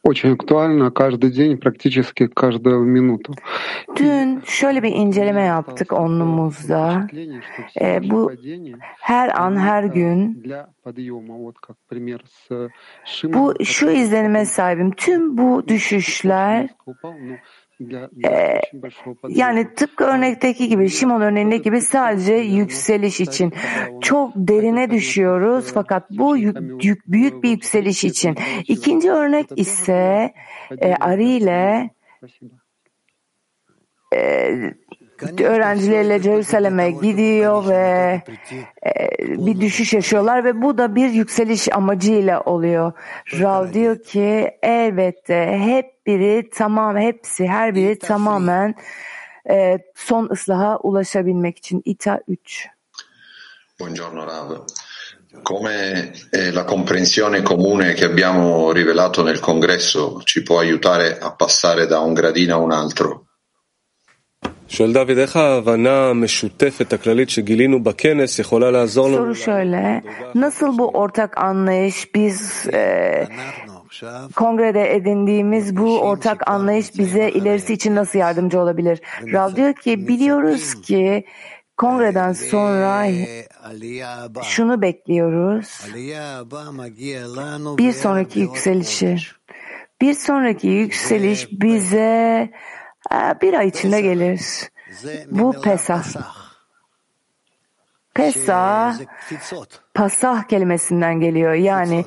очень 0.03 0.33
актуальна 0.33 0.91
каждый 0.91 1.31
день, 1.31 1.57
практически 1.57 2.27
каждую 2.27 2.83
минуту. 2.85 3.33
Dün 3.95 4.41
şöyle 4.45 4.83
bir 4.83 4.91
inceleme 4.91 5.43
yaptık 5.43 5.93
onlumuzda. 5.93 7.07
E, 7.81 8.09
bu 8.09 8.31
her 8.99 9.41
an, 9.41 9.57
her 9.57 9.83
gün 9.83 10.43
bu 13.23 13.53
şu 13.65 13.89
izlenime 13.89 14.45
sahibim. 14.45 14.91
Tüm 14.91 15.37
bu 15.37 15.67
düşüşler 15.67 16.69
ee, 18.25 18.61
yani 19.29 19.73
tıpkı 19.75 20.03
örnekteki 20.03 20.69
gibi, 20.69 20.89
Şimon 20.89 21.21
örneğindeki 21.21 21.63
gibi 21.63 21.81
sadece 21.81 22.33
yükseliş 22.33 23.21
için. 23.21 23.53
Çok 24.01 24.31
derine 24.35 24.91
düşüyoruz 24.91 25.71
fakat 25.73 26.11
bu 26.11 26.37
yük, 26.37 26.57
yük, 26.83 27.07
büyük 27.07 27.43
bir 27.43 27.49
yükseliş 27.49 28.03
için. 28.03 28.37
İkinci 28.67 29.11
örnek 29.11 29.47
ise 29.55 30.33
e, 30.81 30.93
Ari 30.95 31.29
ile 31.29 31.89
e, 34.15 34.19
öğrencileriyle 35.43 36.19
Jerusalem'e 36.19 36.91
gidiyor 36.91 37.69
ve 37.69 38.21
e, 38.85 39.09
bir 39.45 39.61
düşüş 39.61 39.93
yaşıyorlar 39.93 40.43
ve 40.43 40.61
bu 40.61 40.77
da 40.77 40.95
bir 40.95 41.09
yükseliş 41.09 41.75
amacıyla 41.75 42.41
oluyor. 42.41 42.91
Rav 43.39 43.73
diyor 43.73 44.03
ki 44.03 44.51
elbette 44.63 45.59
hep 45.59 45.98
biri 46.08 46.50
tamam 46.50 46.96
hepsi 46.96 47.46
her 47.46 47.74
biri 47.74 47.98
tamamen 47.98 48.74
e, 49.50 49.78
son 49.94 50.28
ıslaha 50.30 50.78
ulaşabilmek 50.78 51.58
için. 51.58 51.82
İta 51.84 52.20
3. 52.28 52.68
Buongiorno 53.80 54.26
Rav. 54.26 54.50
Come 55.42 56.12
eh, 56.32 56.54
la 56.54 56.64
comprensione 56.64 57.42
comune 57.42 57.94
che 57.94 58.04
abbiamo 58.04 58.72
rivelato 58.72 59.22
nel 59.24 59.40
congresso 59.40 60.20
ci 60.24 60.42
può 60.42 60.60
aiutare 60.60 61.18
a 61.18 61.32
passare 61.32 61.86
da 61.86 61.98
un 62.00 62.14
gradino 62.14 62.54
a 62.54 62.58
un 62.58 62.72
altro? 62.72 63.24
שואל 64.68 64.92
דוד, 64.92 65.18
איך 65.18 65.36
ההבנה 65.36 66.10
המשותפת 66.10 66.92
הכללית 66.92 67.30
שגילינו 67.30 67.82
בכנס 67.82 68.38
יכולה 68.38 68.70
לעזור 68.70 69.08
לנו? 69.08 69.16
Soru 69.16 69.34
şöyle, 69.34 70.02
nasıl 70.34 70.78
bu 70.78 70.88
ortak 70.88 71.38
anlayış 71.38 72.14
biz 72.14 72.66
e, 72.72 73.28
kongrede 74.35 74.95
edindiğimiz 74.95 75.77
bu 75.77 75.99
ortak 75.99 76.49
anlayış 76.49 76.97
bize 76.97 77.29
ilerisi 77.29 77.73
için 77.73 77.95
nasıl 77.95 78.19
yardımcı 78.19 78.59
olabilir? 78.59 79.01
Rav 79.33 79.55
diyor 79.55 79.73
ki 79.73 80.07
biliyoruz 80.07 80.81
ki 80.81 81.25
kongreden 81.77 82.33
sonra 82.33 83.07
şunu 84.43 84.81
bekliyoruz. 84.81 85.85
Bir 87.77 87.91
sonraki 87.91 88.39
yükselişi. 88.39 89.17
Bir 90.01 90.13
sonraki 90.13 90.67
yükseliş 90.67 91.51
bize 91.51 92.49
bir 93.41 93.53
ay 93.53 93.67
içinde 93.67 94.01
gelir. 94.01 94.41
Bu 95.31 95.61
Pesah. 95.61 96.03
Pesah, 98.13 98.99
pasah 99.93 100.43
kelimesinden 100.43 101.19
geliyor. 101.19 101.53
Yani 101.53 102.05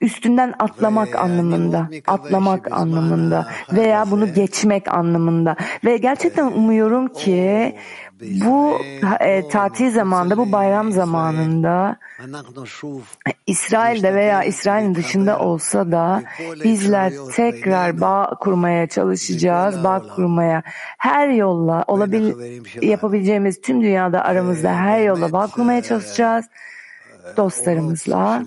üstünden 0.00 0.54
atlamak 0.58 1.16
anlamında, 1.16 1.88
atlamak 2.06 2.72
anlamında 2.72 3.46
veya 3.72 4.10
bunu 4.10 4.34
geçmek 4.34 4.94
anlamında. 4.94 5.56
Ve 5.84 5.96
gerçekten 5.96 6.46
umuyorum 6.46 7.08
ki 7.08 7.76
bu 8.20 8.78
e, 9.20 9.48
tatil 9.48 9.90
zamanında, 9.90 10.36
bu 10.36 10.52
bayram 10.52 10.92
zamanında 10.92 11.96
İsrail'de 13.46 14.14
veya 14.14 14.42
İsrail'in 14.42 14.94
dışında 14.94 15.38
olsa 15.38 15.92
da 15.92 16.22
bizler 16.64 17.12
tekrar 17.34 18.00
bağ 18.00 18.30
kurmaya 18.40 18.86
çalışacağız, 18.86 19.84
bağ 19.84 20.02
kurmaya. 20.14 20.62
Her 20.98 21.28
yolla 21.28 21.84
olabil 21.86 22.32
yapabileceğimiz 22.82 23.60
tüm 23.60 23.82
dünyada 23.82 24.24
aramızda 24.24 24.74
her 24.74 25.00
yolla 25.00 25.32
bağ 25.32 25.46
kurmaya 25.46 25.82
çalışacağız 25.82 26.46
dostlarımızla 27.36 28.42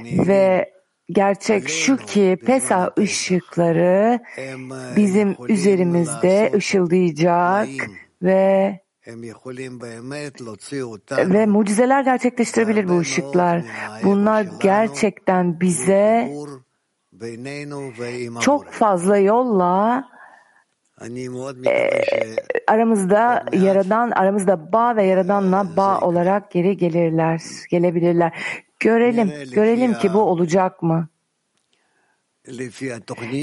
ve 0.00 0.72
gerçek 1.10 1.68
şu 1.68 1.96
ki 1.96 2.38
Pesah 2.46 2.90
ışıkları 2.98 4.20
bizim 4.96 5.36
üzerimizde 5.48 6.52
ışıldayacak 6.54 7.68
ve 8.22 8.80
ve 11.10 11.46
mucizeler 11.46 12.04
gerçekleştirebilir 12.04 12.88
bu 12.88 12.98
ışıklar. 12.98 13.64
Bunlar 14.04 14.46
gerçekten 14.60 15.60
bize 15.60 16.32
çok 18.40 18.70
fazla 18.70 19.18
yolla 19.18 20.04
e, 21.66 22.02
aramızda 22.66 23.44
yaradan, 23.52 24.10
aramızda 24.10 24.72
bağ 24.72 24.96
ve 24.96 25.02
yaradanla 25.04 25.76
bağ 25.76 26.00
olarak 26.00 26.50
geri 26.50 26.76
gelirler, 26.76 27.40
gelebilirler. 27.70 28.32
Görelim, 28.80 29.32
görelim 29.52 29.94
ki 29.94 30.12
bu 30.14 30.18
olacak 30.20 30.82
mı? 30.82 31.08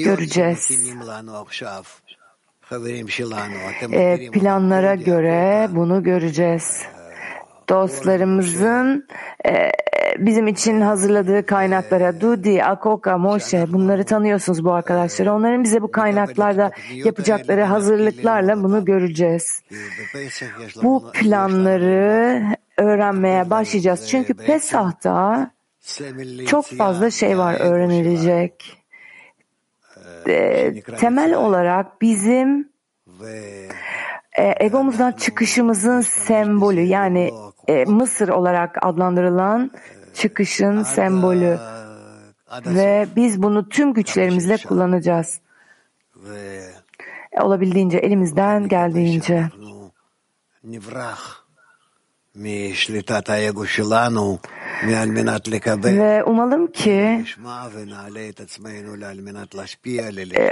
Göreceğiz. 0.03 0.71
E, 3.91 4.31
planlara 4.31 4.95
göre 4.95 5.69
bunu 5.71 6.03
göreceğiz. 6.03 6.81
Dostlarımızın 7.71 9.07
e, 9.45 9.71
bizim 10.17 10.47
için 10.47 10.81
hazırladığı 10.81 11.45
kaynaklara 11.45 12.21
Dudi, 12.21 12.63
Akoka, 12.63 13.17
Moshe 13.17 13.73
bunları 13.73 14.03
tanıyorsunuz 14.03 14.65
bu 14.65 14.73
arkadaşları. 14.73 15.34
Onların 15.34 15.63
bize 15.63 15.81
bu 15.81 15.91
kaynaklarda 15.91 16.71
yapacakları 16.93 17.63
hazırlıklarla 17.63 18.63
bunu 18.63 18.86
göreceğiz. 18.86 19.63
Bu 20.84 21.12
planları 21.13 22.43
öğrenmeye 22.77 23.49
başlayacağız. 23.49 24.07
Çünkü 24.10 24.34
Pesah'ta 24.34 25.51
çok 26.47 26.65
fazla 26.65 27.12
şey 27.12 27.38
var 27.38 27.55
öğrenilecek. 27.60 28.77
E, 30.27 30.73
temel 30.81 31.34
olarak 31.34 32.01
bizim 32.01 32.69
e, 34.38 34.65
egomuzdan 34.65 35.12
çıkışımızın 35.12 36.01
sembolü 36.01 36.81
yani 36.81 37.31
e, 37.71 37.86
Mısır 37.86 38.29
olarak 38.29 38.77
adlandırılan 38.81 39.71
çıkışın 40.13 40.84
sembolü 40.84 41.60
ve 42.65 43.07
biz 43.15 43.43
bunu 43.43 43.69
tüm 43.69 43.93
güçlerimizle 43.93 44.57
kullanacağız. 44.57 45.39
E, 47.34 47.41
olabildiğince 47.41 47.97
elimizden 47.97 48.67
geldiğince. 48.67 49.49
Ve 55.97 56.23
umalım 56.23 56.67
ki 56.67 57.25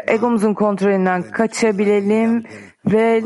egomuzun 0.07 0.53
kontrolünden 0.53 1.31
kaçabilelim 1.31 2.43
ve 2.85 3.23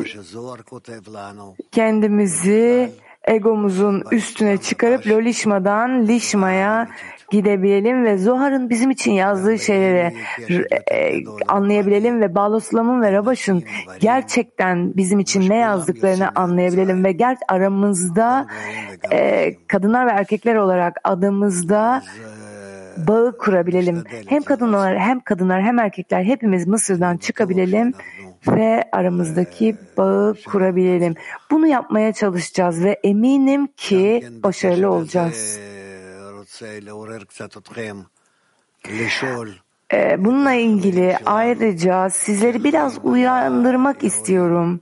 kendimizi 1.72 2.92
egomuzun 3.28 4.04
üstüne 4.12 4.58
çıkarıp 4.58 5.08
lolişmadan 5.08 6.08
lişmaya 6.08 6.88
gidebilelim 7.32 8.04
ve 8.04 8.18
Zohar'ın 8.18 8.70
bizim 8.70 8.92
için 8.92 9.12
yazdığı 9.12 9.60
şeyleri 9.60 10.14
e, 10.92 11.12
anlayabilelim 11.48 12.22
ve 12.22 12.36
Baloslam'ın 12.36 13.02
ve 13.02 13.12
Rabaş'ın 13.12 13.64
gerçekten 14.00 14.98
bizim 14.98 15.20
için 15.20 15.50
ne 15.50 15.58
yazdıklarını 15.58 16.30
anlayabilelim 16.36 17.04
ve 17.04 17.12
ger 17.12 17.38
aramızda 17.48 18.48
e, 19.12 19.50
kadınlar 19.68 20.08
ve 20.08 20.12
erkekler 20.12 20.56
olarak 20.56 20.98
adımızda 21.04 22.04
bağı 22.98 23.38
kurabilelim. 23.38 24.04
Hem 24.28 24.44
kadınlar 24.44 25.00
hem 25.00 25.20
kadınlar 25.20 25.64
hem 25.64 25.80
erkekler 25.80 26.24
hepimiz 26.24 26.68
Mısır'dan 26.68 27.18
çıkabilelim 27.18 27.94
ve 28.48 28.84
aramızdaki 28.92 29.76
bağı 29.98 30.36
kurabilelim. 30.46 31.16
Bunu 31.52 31.68
yapmaya 31.68 32.14
çalışacağız 32.14 32.84
ve 32.84 33.00
eminim 33.04 33.68
ki 33.68 34.28
başarılı 34.44 34.92
olacağız. 34.92 35.60
Ee, 39.94 40.26
bununla 40.26 40.54
ilgili 40.54 41.18
ayrıca 41.26 42.10
sizleri 42.10 42.64
biraz 42.64 42.98
uyandırmak 43.06 44.04
istiyorum. 44.04 44.80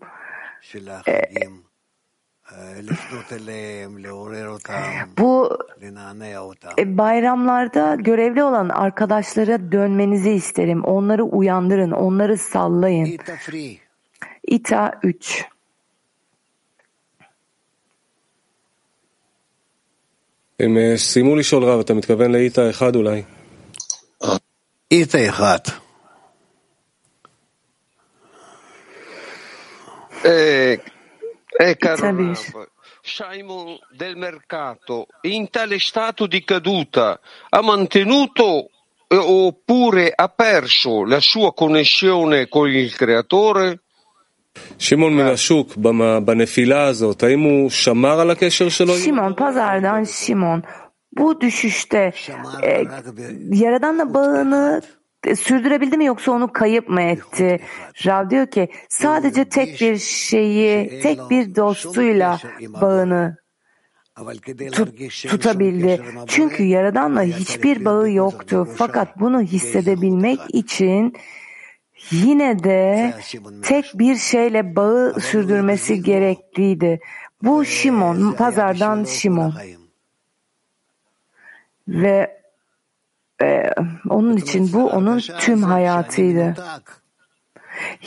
Ee, 2.52 2.82
bu 5.18 5.58
e, 6.78 6.98
bayramlarda 6.98 7.94
görevli 7.94 8.42
olan 8.42 8.68
arkadaşlara 8.68 9.72
dönmenizi 9.72 10.30
isterim. 10.30 10.84
Onları 10.84 11.24
uyandırın, 11.24 11.90
onları 11.90 12.38
sallayın. 12.38 13.18
İta 14.46 15.00
3 15.02 15.44
הם 20.60 20.96
סיימו 20.96 21.36
לשאול 21.36 21.64
רב, 21.64 21.80
אתה 21.80 21.94
מתכוון 21.94 22.32
לאיתה 22.32 22.70
אחד 22.70 22.96
אולי? 22.96 23.22
איתה 24.90 25.28
אחד. 25.28 25.58
Eh, 31.60 31.70
eh, 31.70 31.76
caro 31.76 31.96
Capisci. 32.02 32.50
Rav, 32.54 32.66
Simon 33.02 33.78
del 33.90 34.16
mercato, 34.16 35.06
in 35.22 35.48
tale 35.50 35.78
stato 35.78 36.26
di 36.26 36.42
caduta, 36.44 37.18
ha 37.50 37.62
mantenuto 37.62 38.68
eh, 39.08 39.16
oppure 39.16 40.12
ha 40.14 40.28
perso 40.28 41.04
la 41.04 41.20
sua 41.20 41.52
connessione 41.54 42.48
con 42.48 42.68
il 42.68 42.94
creatore? 42.94 43.78
שמעון 44.78 45.16
מן 45.16 45.26
השוק, 45.26 45.76
במ- 45.76 46.24
בנפילה 46.24 46.84
הזאת, 46.86 47.22
האם 47.22 47.40
הוא 47.40 47.70
שמר 47.70 48.20
על 48.20 48.30
הקשר 48.30 48.68
שלו? 48.68 48.94
עם- 48.94 49.00
Şimon, 49.04 49.34
pazardan 49.36 50.04
Şimon. 50.04 50.62
Bu 51.12 51.40
düşüşte 51.40 52.12
e, 52.62 52.84
Yaradan'la 53.50 54.14
bağını 54.14 54.82
e, 54.84 54.99
sürdürebildi 55.35 55.97
mi 55.97 56.05
yoksa 56.05 56.31
onu 56.31 56.53
kayıp 56.53 56.89
mı 56.89 57.01
etti? 57.01 57.59
Rav 58.05 58.29
diyor 58.29 58.47
ki 58.47 58.69
sadece 58.89 59.45
tek 59.45 59.81
bir 59.81 59.97
şeyi, 59.97 61.01
tek 61.01 61.29
bir 61.29 61.55
dostuyla 61.55 62.39
bağını 62.81 63.37
tut, 64.71 64.99
tutabildi. 65.27 66.01
Çünkü 66.27 66.63
Yaradan'la 66.63 67.23
hiçbir 67.23 67.85
bağı 67.85 68.11
yoktu. 68.11 68.67
Fakat 68.77 69.19
bunu 69.19 69.41
hissedebilmek 69.41 70.39
için 70.49 71.13
yine 72.11 72.63
de 72.63 73.13
tek 73.63 73.85
bir 73.95 74.15
şeyle 74.15 74.75
bağı 74.75 75.19
sürdürmesi 75.19 76.03
gerekliydi. 76.03 76.99
Bu 77.43 77.65
Şimon, 77.65 78.31
pazardan 78.31 79.03
Şimon. 79.03 79.53
Ve 81.87 82.40
ee, 83.41 83.73
onun 84.09 84.37
için 84.37 84.73
bu 84.73 84.87
onun 84.87 85.19
tüm 85.19 85.63
hayatıydı. 85.63 86.55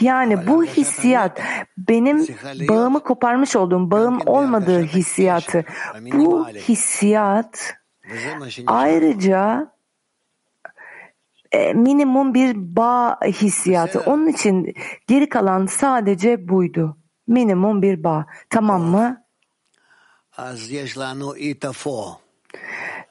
Yani 0.00 0.46
bu 0.46 0.64
hissiyat 0.64 1.40
benim 1.78 2.26
bağımı 2.68 3.02
koparmış 3.02 3.56
olduğum 3.56 3.90
bağım 3.90 4.20
olmadığı 4.26 4.82
hissiyatı. 4.82 5.64
Bu 6.12 6.48
hissiyat 6.48 7.74
ayrıca 8.66 9.72
e, 11.52 11.72
minimum 11.72 12.34
bir 12.34 12.76
bağ 12.76 13.18
hissiyatı. 13.26 14.00
Onun 14.00 14.26
için 14.26 14.74
geri 15.06 15.28
kalan 15.28 15.66
sadece 15.66 16.48
buydu. 16.48 16.96
Minimum 17.26 17.82
bir 17.82 18.04
bağ. 18.04 18.26
Tamam 18.50 18.82
mı? 18.82 19.24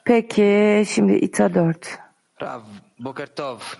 Peki 0.04 0.84
şimdi 0.88 1.12
İTA 1.12 1.54
4. 1.54 2.03
רב, 2.43 2.61
בוקר 2.99 3.25
טוב. 3.25 3.75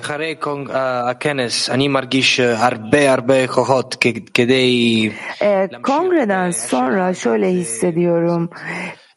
אחרי 0.00 0.34
קונג- 0.40 0.70
ה- 0.70 1.10
הכנס 1.10 1.70
אני 1.70 1.88
מרגיש 1.88 2.40
הרבה 2.40 3.12
הרבה 3.12 3.46
כוחות 3.46 3.96
כ- 4.00 4.30
כדי... 4.34 5.10
E, 5.40 5.68
kongreden 5.82 6.50
sonra 6.50 7.14
şöyle 7.14 7.48
hissediyorum. 7.50 8.50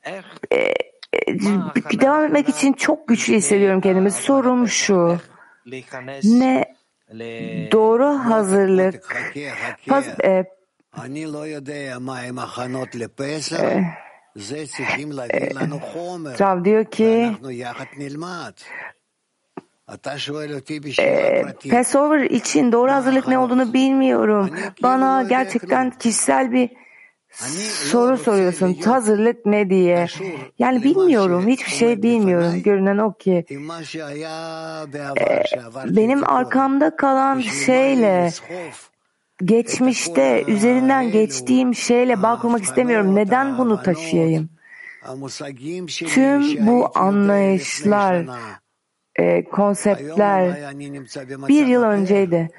איך 0.05 0.25
E, 0.53 0.57
e, 0.57 1.99
devam 2.01 2.25
etmek 2.25 2.49
için 2.49 2.73
çok 2.73 3.07
güçlü 3.07 3.33
hissediyorum 3.35 3.81
kendimi. 3.81 4.11
Sorum 4.11 4.67
şu. 4.67 5.17
להיכנס 5.65 6.25
Ne 6.25 6.65
ל... 7.13 7.21
doğru 7.71 8.05
hazırlık 8.05 9.03
חכה, 9.03 9.49
paz, 9.87 10.05
חכה. 10.07 10.27
e, 10.27 10.45
Rav 16.40 16.64
diyor 16.64 16.84
ki 16.84 17.32
e, 20.98 21.42
Passover 21.70 22.20
için 22.20 22.72
doğru 22.72 22.92
hazırlık 22.92 23.28
ne 23.28 23.38
olduğunu 23.38 23.72
bilmiyorum. 23.72 24.50
Bana 24.82 25.22
gerçekten 25.22 25.90
kişisel 25.90 26.52
bir 26.52 26.70
soru 27.90 28.16
soruyorsun. 28.18 28.74
Hazırlık 28.74 29.46
ne 29.46 29.70
diye? 29.70 30.06
Yani 30.58 30.82
bilmiyorum. 30.82 31.48
Hiçbir 31.48 31.70
şey 31.70 32.02
bilmiyorum. 32.02 32.62
Görünen 32.62 32.98
o 32.98 33.12
ki. 33.12 33.44
Ee, 35.20 35.42
benim 35.86 36.30
arkamda 36.30 36.96
kalan 36.96 37.40
şeyle 37.40 38.30
geçmişte 39.44 40.44
üzerinden 40.46 41.10
geçtiğim 41.10 41.74
şeyle 41.74 42.22
bağ 42.22 42.38
kurmak 42.38 42.62
istemiyorum. 42.62 43.14
Neden 43.14 43.58
bunu 43.58 43.82
taşıyayım? 43.82 44.48
Tüm 46.06 46.66
bu 46.66 46.90
anlayışlar, 46.94 48.26
e, 49.16 49.44
konseptler 49.44 50.72
bir 51.48 51.66
yıl 51.66 51.82
önceydi. 51.82 52.50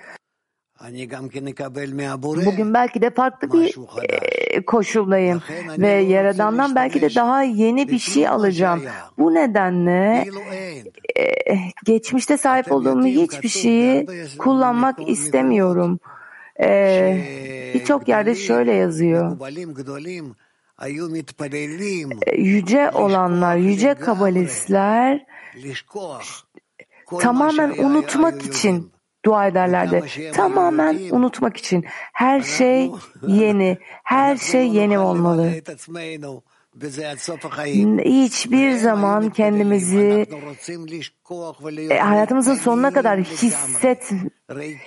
Bugün 2.46 2.74
belki 2.74 3.02
de 3.02 3.10
farklı 3.10 3.54
bir 3.54 3.76
e, 4.10 4.66
koşuldayım 4.66 5.42
ve 5.78 5.90
Yaradan'dan 5.90 6.76
belki 6.76 7.02
de 7.02 7.16
daha 7.16 7.44
yeni 7.44 7.88
bir 7.88 8.00
şey 8.00 8.28
alacağım. 8.28 8.82
Bu 9.18 9.34
nedenle 9.34 10.26
e, 11.20 11.56
geçmişte 11.86 12.38
sahip 12.38 12.72
olduğum 12.72 13.06
hiçbir 13.06 13.50
şeyi 13.50 14.08
kullanmak 14.38 15.10
istemiyorum. 15.10 16.00
Ee, 16.62 17.72
Birçok 17.74 18.08
yerde 18.08 18.36
şöyle 18.36 18.74
yazıyor. 18.74 19.40
Yüce 22.38 22.92
olanlar, 22.92 23.56
yüce 23.56 23.94
kabalistler 23.94 25.26
tamamen 27.20 27.70
unutmak 27.78 28.46
için 28.46 28.92
dua 29.26 29.48
ederlerdi. 29.48 30.04
Tamamen 30.34 31.00
unutmak 31.12 31.58
için. 31.58 31.86
Her 32.14 32.42
şey 32.42 32.92
yeni, 33.28 33.78
her 34.04 34.38
şey 34.38 34.68
yeni 34.68 35.00
olmalı. 35.00 35.52
Hiçbir 38.06 38.72
zaman 38.72 39.30
kendimizi 39.30 40.28
e, 41.90 42.00
hayatımızın 42.00 42.56
sonuna 42.56 42.92
kadar 42.92 43.20
hisset 43.20 44.12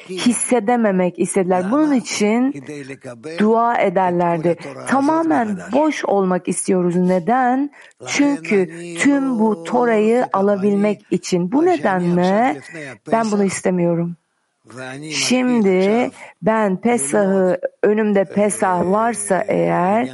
hissedememek 0.09 1.19
istediler. 1.19 1.71
Bunun 1.71 1.93
için 1.93 2.65
dua 3.39 3.79
ederlerdi. 3.79 4.57
Tamamen 4.89 5.59
boş 5.73 6.05
olmak 6.05 6.49
istiyoruz. 6.49 6.97
Neden? 6.97 7.71
Çünkü 8.07 8.69
tüm 8.99 9.39
bu 9.39 9.65
Tora'yı 9.65 10.27
alabilmek 10.33 11.03
için. 11.11 11.53
Bu 11.53 11.67
nedenle 11.67 12.61
ben 13.13 13.31
bunu 13.31 13.45
istemiyorum. 13.45 14.17
Şimdi 15.13 16.11
ben 16.43 16.81
Pesah'ı 16.81 17.61
önümde 17.83 18.25
Pesah 18.25 18.91
varsa 18.91 19.45
eğer 19.49 20.09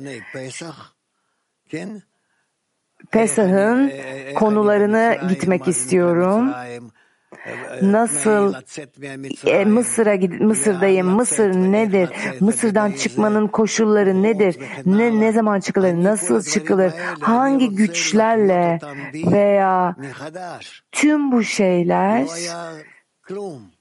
Pesah'ın 3.10 3.92
konularını 4.34 5.18
gitmek 5.28 5.68
istiyorum. 5.68 6.52
Nasıl 7.82 8.54
e, 9.46 9.64
Mısır'a 9.64 10.44
Mısır'dayım. 10.44 11.06
Mısır 11.06 11.54
nedir? 11.54 12.08
Mısır'dan 12.40 12.92
çıkmanın 12.92 13.46
koşulları 13.46 14.22
nedir? 14.22 14.56
Ne 14.86 15.20
ne 15.20 15.32
zaman 15.32 15.60
çıkılır? 15.60 15.94
Nasıl 15.94 16.42
çıkılır? 16.42 16.92
Hangi 17.20 17.70
güçlerle 17.70 18.78
veya 19.14 19.96
tüm 20.92 21.32
bu 21.32 21.42
şeyler 21.42 22.26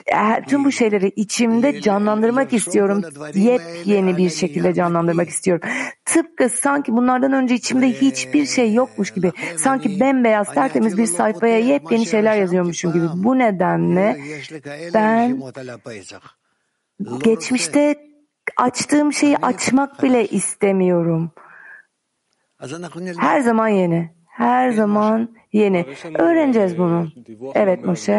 e, 0.06 0.44
tüm 0.48 0.66
bu 0.66 0.72
şeyleri 0.72 1.12
içimde 1.16 1.82
canlandırmak 1.82 2.54
istiyorum. 2.54 3.02
Yepyeni 3.34 4.18
bir 4.18 4.30
şekilde 4.30 4.74
canlandırmak 4.74 5.30
istiyorum. 5.30 5.70
Tıpkı 6.06 6.50
sanki 6.50 6.94
bunlardan 6.94 7.34
önce 7.34 7.56
içimde 7.56 7.92
hiçbir 7.92 8.46
şey 8.46 8.74
yokmuş 8.74 9.12
gibi. 9.12 9.32
Sanki 9.58 10.00
bembeyaz 10.00 10.54
tertemiz 10.54 10.98
bir 10.98 11.06
sayfaya 11.06 11.60
yepyeni 11.60 12.06
şeyler 12.06 12.36
yazıyormuşum 12.36 12.94
gibi. 12.94 13.06
Bu 13.16 13.40
nedenle 13.40 14.18
ben 14.94 15.42
geçmişte 17.24 17.96
açtığım 18.58 19.14
şeyi 19.14 19.38
açmak 19.38 20.04
bile 20.04 20.28
istemiyorum. 20.28 21.32
Her 23.18 23.40
zaman 23.40 23.68
yeni. 23.68 24.16
Her 24.36 24.72
zaman 24.72 25.30
yeni. 25.54 25.86
Öğreneceğiz 26.20 26.78
bunu. 26.78 27.08
Evet 27.56 27.86
Moshe. 27.86 28.12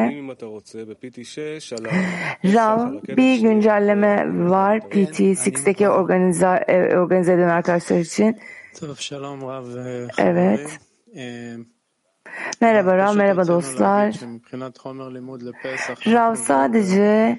Rav 2.44 2.92
bir 3.16 3.40
güncelleme 3.40 4.26
var 4.50 4.78
PT6'deki 4.78 5.88
organize, 5.88 6.46
organize 6.96 7.32
eden 7.32 7.48
arkadaşlar 7.48 7.98
için. 7.98 8.36
Evet. 10.18 10.78
Merhaba 12.60 12.96
Rav, 12.96 13.16
merhaba 13.16 13.46
dostlar. 13.48 14.14
Rav 16.06 16.34
sadece 16.34 17.38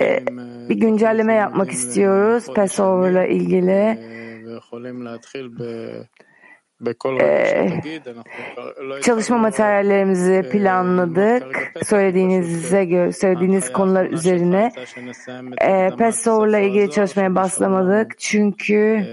e, 0.00 0.24
bir 0.68 0.74
güncelleme 0.76 1.34
yapmak 1.34 1.70
istiyoruz 1.70 2.46
Passover'la 2.54 3.24
ilgili. 3.26 3.98
Ee, 6.86 7.80
çalışma 9.02 9.38
materyallerimizi 9.38 10.48
planladık. 10.52 11.72
Söylediğinize 11.86 12.84
göre, 12.84 13.12
söylediğiniz 13.12 13.72
konular 13.72 14.06
üzerine. 14.06 14.72
Ee, 15.62 15.90
Passover'la 15.98 16.58
ilgili 16.58 16.90
çalışmaya 16.90 17.34
başlamadık. 17.34 18.18
Çünkü 18.18 19.06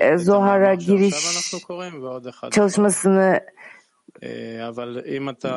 e, 0.00 0.18
Zohar'a 0.18 0.74
giriş 0.74 1.52
çalışmasını 2.50 3.40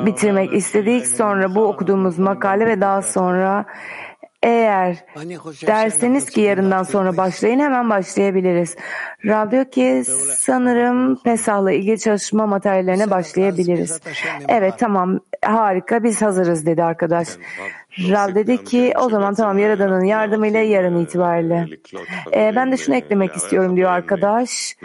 bitirmek 0.06 0.54
istedik. 0.54 1.08
Sonra 1.08 1.56
bu 1.56 1.65
okuduğumuz 1.65 2.19
makale 2.19 2.67
ve 2.67 2.82
daha 2.82 3.01
sonra 3.01 3.65
eğer 4.45 4.97
derseniz 5.67 6.29
ki 6.29 6.41
yarından 6.41 6.84
sonra 6.84 7.17
başlayın 7.17 7.60
hemen 7.60 7.89
başlayabiliriz. 7.89 8.75
Rav 9.25 9.51
diyor 9.51 9.65
ki 9.65 10.03
sanırım 10.36 11.23
Pesah'la 11.23 11.71
ilgili 11.71 11.99
çalışma 11.99 12.47
materyallerine 12.47 13.10
başlayabiliriz. 13.12 13.99
Evet 14.47 14.73
tamam 14.77 15.19
harika 15.45 16.03
biz 16.03 16.21
hazırız 16.21 16.65
dedi 16.65 16.84
arkadaş. 16.84 17.27
Rav 17.99 18.36
dedi 18.36 18.63
ki 18.63 18.93
o 19.01 19.10
zaman 19.10 19.34
tamam 19.36 19.60
Yaradan'ın 19.60 20.03
yardımıyla 20.03 20.60
yarın 20.60 21.03
itibariyle. 21.03 21.67
Ee, 22.34 22.53
ben 22.55 22.71
de 22.71 22.77
şunu 22.77 22.95
eklemek 22.95 23.36
istiyorum 23.36 23.77
diyor 23.77 23.91
arkadaş. 23.91 24.75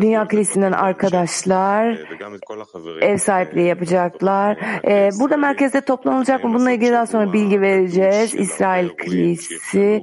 Dünya 0.00 0.28
Kilisi'nden 0.28 0.72
arkadaşlar 0.72 1.98
ev 3.00 3.16
sahipliği 3.16 3.66
yapacaklar. 3.66 4.58
Ee, 4.88 5.10
burada 5.20 5.36
merkezde 5.36 5.80
toplanılacak 5.80 6.44
mı? 6.44 6.54
Bununla 6.54 6.70
ilgili 6.70 6.92
daha 6.92 7.06
sonra 7.06 7.32
bilgi 7.32 7.60
vereceğiz. 7.60 8.34
İsrail 8.34 8.88
Kilisi 8.88 10.02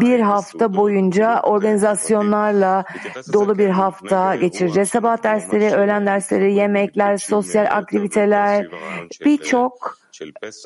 bir 0.00 0.20
hafta 0.20 0.76
boyunca 0.76 1.40
organizasyonlarla 1.42 2.84
dolu 3.32 3.58
bir 3.58 3.68
hafta 3.68 4.36
geçireceğiz. 4.36 4.88
Sabah 4.88 5.22
dersleri, 5.22 5.74
öğlen 5.74 6.06
dersleri, 6.06 6.54
yemekler, 6.54 7.16
sosyal 7.16 7.66
aktiviteler, 7.70 8.66
birçok 9.24 10.02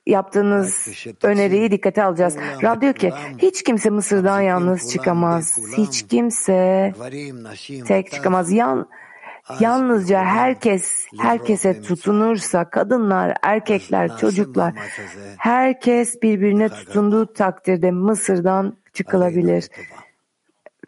yaptığınız 0.06 0.88
öneriyi 1.22 1.70
dikkate 1.70 2.02
alacağız. 2.02 2.36
Rab 2.62 2.80
diyor 2.80 2.94
ki 2.94 3.12
hiç 3.38 3.62
kimse 3.62 3.90
Mısır'dan 3.90 4.40
yalnız 4.40 4.92
çıkamaz. 4.92 5.58
Hiç 5.76 6.06
kimse 6.08 6.92
tek 7.86 8.12
çıkamaz. 8.12 8.52
Yan, 8.52 8.88
Yalnızca 9.60 10.24
herkes 10.24 11.06
herkese 11.18 11.82
tutunursa 11.82 12.70
kadınlar, 12.70 13.36
erkekler, 13.42 14.16
çocuklar 14.16 14.74
herkes 15.38 16.22
birbirine 16.22 16.68
tutunduğu 16.68 17.32
takdirde 17.32 17.90
Mısır'dan 17.90 18.76
çıkılabilir. 18.92 19.68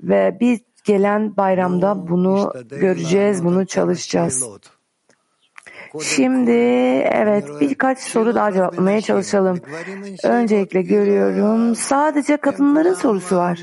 Ve 0.03 0.37
biz 0.41 0.61
gelen 0.85 1.37
bayramda 1.37 2.09
bunu 2.09 2.53
göreceğiz, 2.71 3.45
bunu 3.45 3.67
çalışacağız. 3.67 4.45
Şimdi 6.03 6.51
evet 7.11 7.49
birkaç 7.61 7.99
soru 7.99 8.35
daha 8.35 8.53
cevaplamaya 8.53 9.01
çalışalım. 9.01 9.61
Öncelikle 10.25 10.83
görüyorum 10.83 11.75
sadece 11.75 12.37
kadınların 12.37 12.95
sorusu 12.95 13.37
var. 13.37 13.61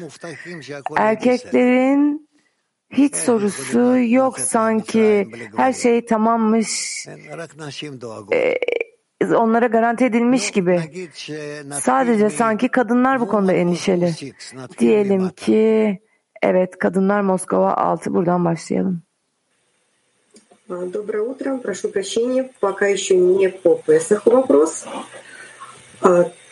Erkeklerin 0.97 2.30
hiç 2.90 3.16
sorusu 3.16 3.98
yok 3.98 4.38
sanki 4.38 5.28
her 5.56 5.72
şey 5.72 6.06
tamammış 6.06 7.06
ee, 8.32 8.54
onlara 9.34 9.66
garanti 9.66 10.04
edilmiş 10.04 10.50
gibi. 10.50 10.80
Sadece 11.80 12.30
sanki 12.30 12.68
kadınlar 12.68 13.20
bu 13.20 13.28
konuda 13.28 13.52
endişeli. 13.52 14.12
Diyelim 14.78 15.28
ki 15.28 15.98
evet 16.42 16.78
kadınlar 16.78 17.20
Moskova 17.20 17.74
6 17.74 18.14
buradan 18.14 18.44
başlayalım. 18.44 19.02
Доброе 20.68 21.22
утро. 21.22 21.58
Прошу 21.58 21.90
прощения, 21.90 22.50
пока 22.60 22.88
еще 22.88 23.14
не 23.16 23.48
по 23.48 23.76
Песаху 23.86 24.30
вопрос. 24.30 24.84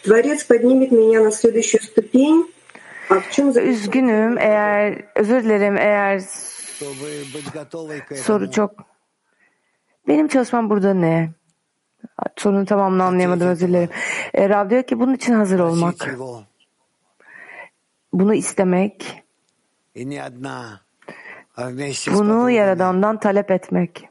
Творец 0.05 0.45
поднимет 0.45 0.93
меня 0.93 1.21
на 1.21 1.33
следующую 1.33 1.83
ступень. 1.83 2.47
Üzgünüm 3.62 4.38
eğer 4.38 5.04
özür 5.16 5.44
dilerim 5.44 5.78
eğer 5.78 6.20
soru 8.16 8.52
çok 8.52 8.72
benim 10.08 10.28
çalışmam 10.28 10.70
burada 10.70 10.94
ne? 10.94 11.30
Sorunun 12.38 12.66
tamamını 12.66 13.04
anlayamadım 13.04 13.48
özür 13.48 13.68
dilerim. 13.68 13.90
E, 14.34 14.50
Rab 14.50 14.70
diyor 14.70 14.84
ki 14.84 15.00
bunun 15.00 15.14
için 15.14 15.34
hazır 15.34 15.60
olmak. 15.60 15.96
Bunu 18.14 18.34
istemek. 18.34 19.24
Bunu 22.20 22.50
Yaradan'dan 22.50 23.20
talep 23.20 23.52
etmek. 23.52 24.10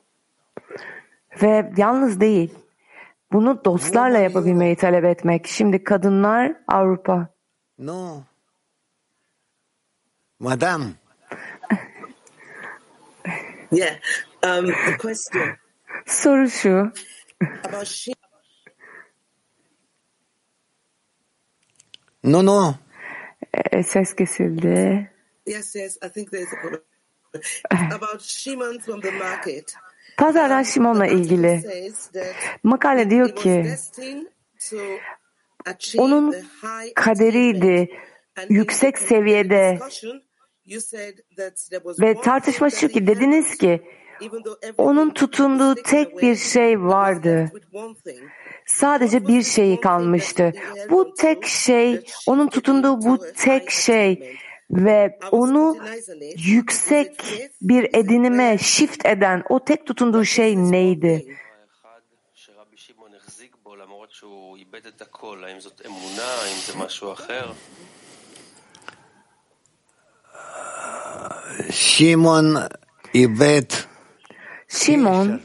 Ve 1.42 1.72
yalnız 1.76 2.20
değil. 2.20 2.54
Bunu 3.32 3.64
dostlarla 3.64 4.18
yapabilmeyi 4.18 4.76
talep 4.76 5.04
etmek. 5.04 5.46
Şimdi 5.46 5.84
kadınlar 5.84 6.52
Avrupa. 6.68 7.28
No. 7.78 8.22
Madam. 10.40 10.98
Yeah. 13.70 13.96
Um, 14.42 14.66
the 14.66 14.96
question 14.98 15.56
Soru 16.06 16.50
şu. 16.50 16.92
about 17.64 17.86
Shimon. 17.86 18.16
No, 22.24 22.42
no. 22.42 22.74
E, 23.72 23.82
ses 23.82 24.14
kesildi. 24.14 25.10
Yes, 25.46 25.74
yes. 25.74 25.98
I 26.02 26.08
think 26.08 26.30
there's 26.30 26.52
a 26.52 27.94
about 27.94 28.22
Shimon 28.22 28.78
from 28.78 29.00
the 29.00 29.10
market. 29.10 29.74
Pazardan 30.16 30.62
Şimon'la 30.62 31.04
article 31.04 31.20
ilgili. 31.20 31.62
Makale 32.62 33.10
diyor 33.10 33.36
ki 33.36 33.66
onun 35.98 36.34
kaderiydi 36.94 37.88
yüksek 38.48 38.98
seviyede 38.98 39.78
discussion, 40.68 40.74
you 40.74 40.80
said 40.80 41.18
that 41.36 41.70
there 41.70 41.82
was 41.82 42.00
ve 42.00 42.20
tartışma 42.20 42.70
şu 42.70 42.88
ki 42.88 43.06
dediniz 43.06 43.58
ki 43.58 43.82
onun 44.78 45.10
tutunduğu 45.10 45.74
tek 45.74 46.22
bir 46.22 46.36
şey 46.36 46.80
vardı. 46.80 47.52
Sadece 48.66 49.26
bir 49.26 49.42
şeyi 49.42 49.80
kalmıştı. 49.80 50.52
Bu 50.90 51.14
tek 51.14 51.46
şey, 51.46 52.04
onun 52.26 52.48
tutunduğu 52.48 53.00
bu 53.00 53.32
tek 53.32 53.70
şey 53.70 54.38
ve 54.70 55.18
onu 55.30 55.76
yüksek 56.36 57.24
bir 57.62 57.88
edinime 57.94 58.58
shift 58.58 59.06
eden 59.06 59.42
o 59.48 59.64
tek 59.64 59.86
tutunduğu 59.86 60.24
şey 60.24 60.56
neydi? 60.56 61.36
Simon 71.70 72.58
İbet 73.14 73.88
Simon 74.68 75.40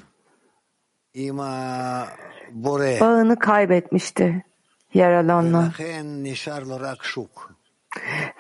bağını 3.00 3.40
kaybetmişti 3.40 4.44
yaralanma. 4.94 5.72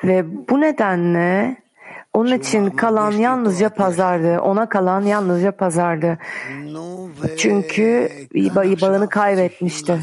Ve 0.03 0.47
bu 0.49 0.61
nedenle 0.61 1.63
onun 2.13 2.37
için 2.37 2.69
kalan 2.69 3.11
yalnızca 3.11 3.69
pazardı. 3.69 4.39
Ona 4.39 4.69
kalan 4.69 5.01
yalnızca 5.01 5.51
pazardı. 5.51 6.17
Çünkü 7.37 8.11
bağını 8.81 9.09
kaybetmişti. 9.09 9.99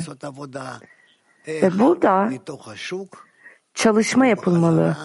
Ve 1.48 1.78
burada 1.78 2.30
çalışma 3.74 4.26
yapılmalı 4.26 4.96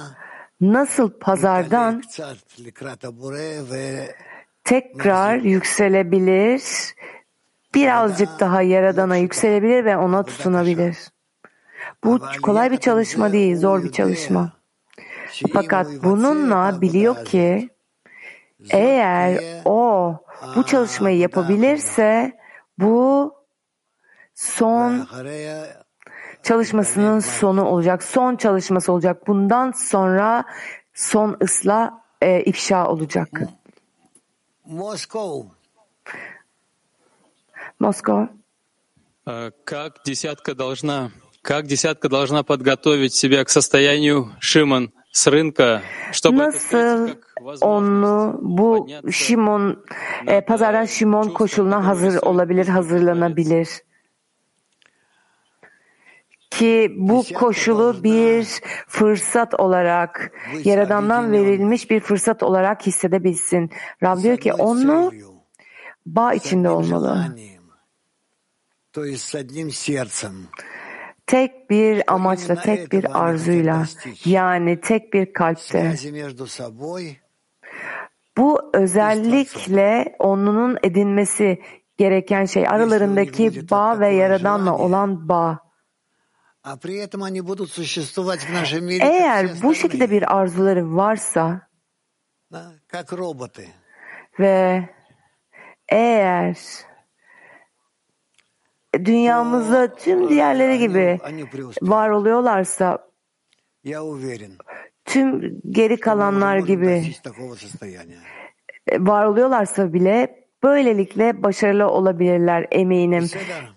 nasıl 0.62 1.20
pazardan 1.20 2.04
tekrar 4.64 5.36
yükselebilir, 5.36 6.64
birazcık 7.76 8.40
daha 8.40 8.62
Yaradan'a 8.62 9.18
yükselebilir 9.18 9.86
ve 9.86 9.98
ona 9.98 10.24
tutunabilir. 10.24 10.98
Bu 12.04 12.20
kolay 12.42 12.72
bir 12.72 12.78
çalışma 12.78 13.32
değil, 13.32 13.58
zor 13.58 13.84
bir 13.84 13.92
çalışma. 13.92 14.52
Fakat 15.54 15.88
bununla 16.04 16.82
biliyor 16.82 17.26
ki 17.26 17.70
eğer 18.70 19.40
o 19.66 20.14
bu 20.56 20.66
çalışmayı 20.66 21.18
yapabilirse 21.18 22.40
bu 22.78 23.34
son 24.36 25.08
çalışmasının 26.45 27.21
sonu 27.21 27.65
olacak. 27.65 28.03
Son 28.03 28.37
çalışması 28.37 28.93
olacak. 28.93 29.27
Bundan 29.27 29.73
sonra 29.73 30.45
son 30.95 31.37
ıslah 31.43 31.91
e, 32.21 32.41
ifşa 32.41 32.89
olacak. 32.89 33.29
Москва. 34.67 35.47
Moskova. 37.81 38.29
А 39.27 39.51
Как 39.65 40.03
десятка 40.05 40.55
должна, 40.55 41.11
как 41.43 41.67
десятка 41.67 42.09
должна 42.09 42.43
подготовить 42.43 43.15
себя 43.15 43.45
к 43.45 43.49
состоянию 43.49 44.31
Шимон 44.39 44.93
с 45.13 45.27
рынка, 45.27 45.83
чтобы 46.13 46.43
это 46.43 46.59
встретить 46.59 46.73
Nasıl 46.73 47.09
как 47.09 47.43
возможность 47.43 47.63
onu 47.63 48.39
bu 48.43 48.79
подняться 48.79 49.13
Şimon 49.13 49.85
e, 50.27 50.41
pazardan 50.41 50.85
Şimon 50.85 51.29
koşuluna 51.29 51.87
hazır 51.87 52.23
olabilir, 52.23 52.69
hazırlanabilir. 52.69 53.69
ki 56.58 56.94
bu 56.98 57.24
koşulu 57.34 58.04
bir 58.04 58.48
fırsat 58.88 59.60
olarak, 59.60 60.32
Yaradan'dan 60.64 61.32
verilmiş 61.32 61.92
bir 61.92 62.00
fırsat 62.00 62.44
olarak 62.44 62.88
hissedebilsin. 62.88 63.72
Rab 64.04 64.24
diyor 64.24 64.38
ki 64.38 64.54
onu 64.54 65.12
bağ 66.06 66.34
içinde 66.34 66.70
olmalı. 66.70 67.36
Tek 71.28 71.70
bir 71.70 72.14
amaçla, 72.14 72.56
tek 72.56 72.92
bir 72.92 73.24
arzuyla, 73.24 73.86
yani 74.26 74.82
tek 74.82 75.14
bir 75.14 75.34
kalpte. 75.34 75.96
Bu 78.38 78.72
özellikle 78.74 80.16
onun 80.20 80.78
edinmesi 80.84 81.62
gereken 81.98 82.46
şey 82.46 82.68
aralarındaki 82.68 83.70
bağ 83.72 84.00
ve 84.00 84.10
yaradanla 84.10 84.78
olan 84.78 85.30
bağ. 85.30 85.65
Eğer 89.02 89.48
bu 89.64 89.76
şekilde 89.76 90.12
bir 90.12 90.36
arzuları 90.38 90.96
varsa 90.96 91.62
ve 94.40 94.90
eğer 95.90 96.58
dünyamızda 99.06 99.96
tüm 99.96 100.30
diğerleri 100.30 100.80
gibi 100.80 101.20
var 101.82 102.10
oluyorlarsa 102.10 103.10
tüm 105.06 105.62
geri 105.70 106.00
kalanlar 106.00 106.58
gibi 106.58 107.14
var 109.00 109.26
oluyorlarsa 109.26 109.94
bile 109.94 110.46
böylelikle 110.64 111.44
başarılı 111.44 111.88
olabilirler 111.88 112.68
eminim. 112.72 113.30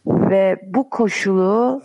Ve 0.07 0.61
bu 0.67 0.91
koşulu 0.91 1.83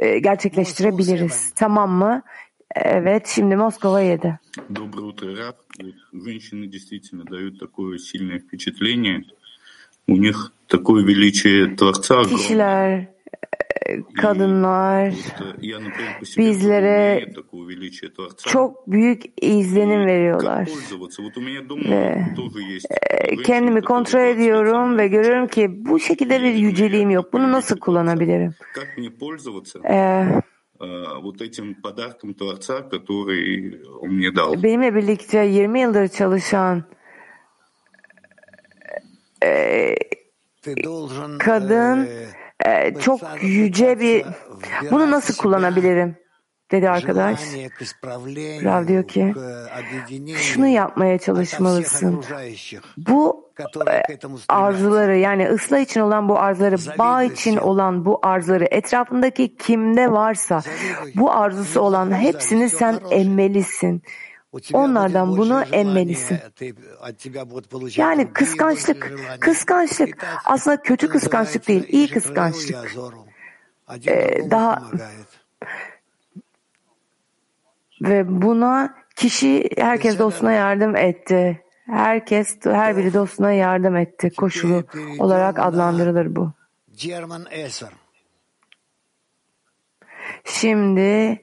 e, 0.00 0.18
gerçekleştirebiliriz. 0.18 1.52
Tamam 1.56 1.90
mı? 1.90 2.22
Evet, 2.74 3.32
şimdi 3.34 3.56
Moskova 3.56 4.00
7. 4.00 4.38
Доброе 4.68 5.02
утро, 5.02 5.36
Раб. 5.36 5.56
Вот 5.78 5.94
Женщины 6.12 6.66
действительно 6.66 7.24
дают 7.24 7.58
такое 7.58 7.98
сильное 7.98 8.38
впечатление. 8.38 9.24
У 10.06 10.16
них 10.16 10.52
такое 10.68 11.04
величие 11.04 11.76
Творца 11.76 12.20
огромное. 12.20 12.36
Kişiler, 12.36 12.88
e, 12.88 13.09
ee, 13.87 14.03
kadınlar 14.21 15.13
bizlere 16.37 17.25
çok 18.45 18.91
büyük 18.91 19.23
izlenim 19.41 20.05
veriyorlar. 20.05 20.69
Ve 21.91 22.25
e, 23.09 23.35
kendimi 23.35 23.81
kontrol 23.81 24.19
ediyorum 24.19 24.97
ve 24.97 25.07
görüyorum 25.07 25.47
ki 25.47 25.85
bu 25.85 25.99
şekilde 25.99 26.41
bir 26.41 26.53
yüceliğim 26.53 27.09
yok. 27.09 27.33
Bunu 27.33 27.51
nasıl 27.51 27.77
kullanabilirim? 27.77 28.53
Ee, 29.89 30.25
benimle 34.63 34.95
birlikte 34.95 35.39
20 35.45 35.79
yıldır 35.79 36.07
çalışan 36.07 36.83
e, 39.43 39.95
kadın 41.39 42.05
e, 42.05 42.40
ee, 42.65 42.93
çok 42.99 43.21
yüce 43.41 43.99
bir 43.99 44.25
bunu 44.91 45.11
nasıl 45.11 45.37
kullanabilirim? 45.37 46.21
dedi 46.71 46.89
arkadaş. 46.89 47.39
Rav 48.63 48.87
diyor 48.87 49.07
ki 49.07 49.33
şunu 50.35 50.67
yapmaya 50.67 51.17
çalışmalısın. 51.17 52.23
Bu 52.97 53.51
eh, 53.87 54.01
arzuları 54.49 55.17
yani 55.17 55.49
ıslah 55.49 55.79
için 55.79 55.99
olan 55.99 56.29
bu 56.29 56.39
arzuları, 56.39 56.75
bağ 56.99 57.23
için 57.23 57.57
olan 57.57 58.05
bu 58.05 58.19
arzuları, 58.23 58.67
etrafındaki 58.71 59.57
kimde 59.57 60.11
varsa 60.11 60.61
bu 61.15 61.31
arzusu 61.31 61.81
olan 61.81 62.11
hepsini 62.19 62.69
sen 62.69 62.99
emmelisin 63.11 64.01
onlardan 64.73 65.37
bunu 65.37 65.63
emmelisin. 65.71 66.39
Yani 67.95 68.33
kıskançlık, 68.33 69.13
kıskançlık 69.39 70.25
aslında 70.45 70.81
kötü 70.81 71.09
kıskançlık 71.09 71.67
değil, 71.67 71.85
iyi 71.87 72.09
kıskançlık. 72.09 72.95
Ee, 74.07 74.51
daha 74.51 74.81
ve 78.01 78.41
buna 78.41 78.95
kişi 79.15 79.69
herkes 79.77 80.19
dostuna 80.19 80.51
yardım 80.51 80.95
etti. 80.95 81.63
Herkes, 81.85 82.57
her 82.63 82.97
biri 82.97 83.13
dostuna 83.13 83.51
yardım 83.51 83.95
etti. 83.95 84.29
Koşulu 84.37 84.83
olarak 85.19 85.59
adlandırılır 85.59 86.35
bu. 86.35 86.51
Şimdi 90.45 91.41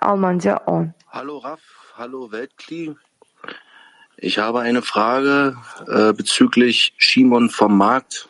Almanca 0.00 0.56
10. 0.66 0.92
Hallo 1.06 1.42
Raf 1.44 1.60
hallo 1.98 2.30
Weltkli. 2.32 2.94
Ich 4.18 4.38
habe 4.38 4.60
eine 4.60 4.82
Frage 4.82 5.56
äh, 5.88 6.12
bezüglich 6.12 6.94
Shimon 6.98 7.48
vom 7.50 7.76
Markt. 7.76 8.28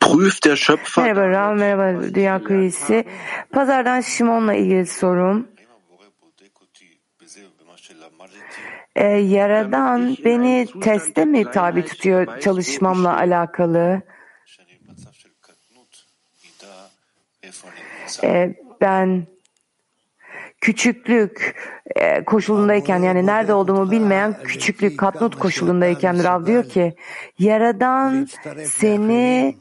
Prüft 0.00 0.44
der 0.44 0.56
Schöpfer 0.56 1.02
Merhaba 1.02 1.26
Rav, 1.26 1.54
merhaba 1.56 2.14
Dünya 2.14 2.38
Kulisi. 2.38 3.04
Pazardan 3.52 4.00
Şimon'la 4.00 4.54
ilgili 4.54 4.86
sorum. 4.86 5.48
Ee, 8.96 9.04
Yaradan 9.04 10.16
beni 10.24 10.68
teste 10.80 11.24
mi 11.24 11.50
tabi 11.50 11.84
tutuyor 11.84 12.40
çalışmamla 12.40 13.16
alakalı? 13.16 14.02
Ee, 18.22 18.54
ben 18.80 19.26
küçüklük 20.60 21.56
e, 21.96 22.24
koşulundayken 22.24 23.02
yani 23.02 23.26
nerede 23.26 23.54
olduğumu 23.54 23.90
bilmeyen 23.90 24.36
küçüklük 24.42 24.98
katnut 24.98 25.38
koşulundayken 25.38 26.24
Rav 26.24 26.46
diyor 26.46 26.64
ki 26.68 26.94
Yaradan 27.38 28.28
seni 28.64 29.56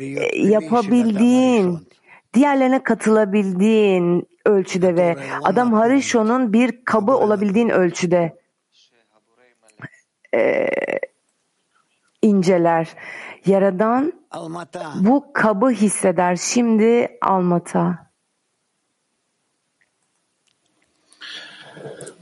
e, 0.00 0.38
yapabildiğin, 0.38 1.88
diğerlerine 2.34 2.82
katılabildiğin 2.82 4.28
ölçüde 4.44 4.96
ve 4.96 5.16
Adam 5.42 5.72
Harishon'un 5.72 6.52
bir 6.52 6.84
kabı 6.84 7.12
olabildiğin 7.12 7.68
ölçüde 7.68 8.36
e, 10.34 10.68
inceler. 12.22 12.88
Yaradan 13.46 14.12
bu 15.00 15.32
kabı 15.32 15.70
hisseder. 15.70 16.36
Şimdi 16.36 17.18
Almata. 17.22 18.05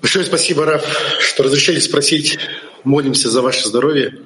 Большое 0.05 0.27
спасибо, 0.27 0.67
Раф, 0.67 0.85
что 1.19 1.45
разрешили 1.45 1.81
спросить. 1.81 2.39
Молимся 2.85 3.31
за 3.31 3.41
ваше 3.41 3.67
здоровье. 3.67 4.19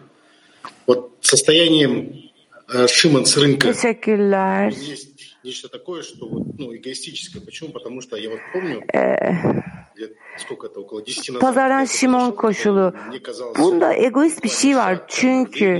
Вот 0.89 1.13
состоянием 1.21 2.33
э, 2.69 2.89
Шиман 2.89 3.27
с 3.27 3.37
рынка 3.37 3.69
есть 3.69 5.18
нечто 5.44 5.68
такое, 5.70 6.02
что 6.02 6.28
вот, 6.28 6.44
ну, 6.60 6.76
эгоистическое. 6.76 7.42
Почему? 7.44 7.72
Потому 7.72 8.02
что 8.02 8.16
я 8.18 8.30
вот 8.30 8.40
помню, 8.54 8.82
Ee, 8.94 9.34
лет, 9.96 10.14
сколько 10.38 10.68
это, 10.68 10.80
около 10.80 11.02
10 11.02 11.34
назад, 11.34 11.42
Pazardan 11.42 11.86
Şimon 11.86 12.32
koşulu. 12.32 12.94
Bunda 13.60 13.94
egoist 13.94 14.44
bir 14.44 14.50
şey 14.50 14.76
var. 14.76 15.02
Çünkü 15.08 15.80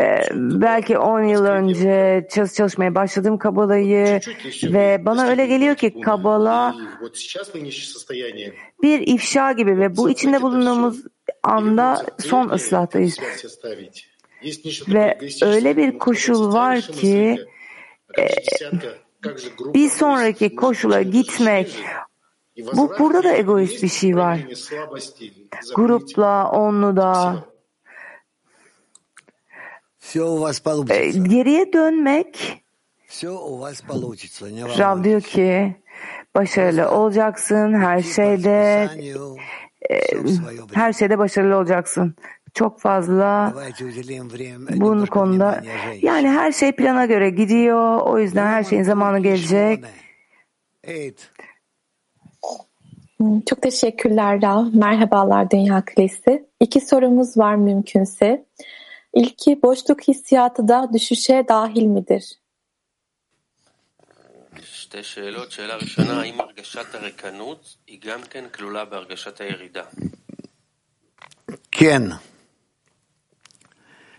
e, 0.00 0.20
belki 0.34 0.98
10 0.98 1.22
yıl 1.22 1.44
önce 1.44 2.26
çalış 2.30 2.52
çalışmaya 2.54 2.94
başladım 2.94 3.38
Kabala'yı 3.38 4.20
ve 4.62 5.02
bana 5.06 5.26
öyle 5.28 5.46
geliyor 5.46 5.74
ki 5.76 6.00
Kabala 6.00 6.74
вот 7.02 7.16
сейчас 7.16 7.54
нынешнее 7.54 7.92
состояние 7.94 8.52
bir 8.82 9.00
ifşa 9.14 9.52
gibi 9.52 9.78
ve 9.78 9.96
bu 9.96 10.10
içinde 10.10 10.42
bulunduğumuz 10.42 11.04
anda 11.42 12.06
son 12.18 12.48
ıslahtayız. 12.48 13.14
связь 13.14 13.44
оставить. 13.44 14.06
Есть 14.42 14.64
нечто 14.64 14.84
Ve 14.94 14.94
такое 14.94 15.28
эгоистическое. 15.28 15.54
öyle 15.54 15.76
bir 15.76 15.98
koşul 15.98 16.52
var 16.52 16.80
ki 16.80 17.36
ee, 18.17 18.27
bir 19.73 19.89
sonraki 19.89 20.55
koşula 20.55 21.01
gitmek 21.01 21.83
bu 22.73 22.93
burada 22.99 23.23
da 23.23 23.35
egoist 23.35 23.83
bir 23.83 23.87
şey 23.87 24.15
var. 24.15 24.39
Grupla, 25.75 26.51
onlu 26.51 26.95
da. 26.95 27.43
Ee, 30.89 31.09
geriye 31.09 31.73
dönmek 31.73 32.63
Rab 34.79 35.03
diyor 35.03 35.21
ki 35.21 35.75
başarılı 36.35 36.91
olacaksın 36.91 37.73
her 37.73 38.01
şeyde 38.01 38.89
ee, 39.89 39.99
her 40.73 40.93
şeyde 40.93 41.17
başarılı 41.17 41.57
olacaksın 41.57 42.15
çok 42.59 42.79
fazla 42.79 43.53
bunun 44.75 45.05
konuda 45.05 45.63
yani 46.01 46.29
her 46.29 46.51
şey 46.51 46.71
plana 46.71 47.05
göre 47.05 47.29
gidiyor. 47.29 48.01
O 48.01 48.19
yüzden 48.19 48.45
her 48.45 48.63
şeyin 48.63 48.83
zamanı 48.83 49.19
gelecek. 49.19 49.83
Çok 53.45 53.61
teşekkürler 53.61 54.41
Ra. 54.41 54.61
Merhabalar 54.73 55.51
Dünya 55.51 55.83
Kulesi. 55.95 56.45
İki 56.59 56.81
sorumuz 56.81 57.37
var 57.37 57.55
mümkünse. 57.55 58.45
İlki 59.13 59.61
boşluk 59.61 60.07
hissiyatı 60.07 60.67
da 60.67 60.89
düşüşe 60.93 61.45
dahil 61.47 61.85
midir? 61.85 62.39
שתי 64.61 65.03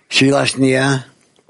שאלה 0.09 0.45
שנייה. 0.45 0.87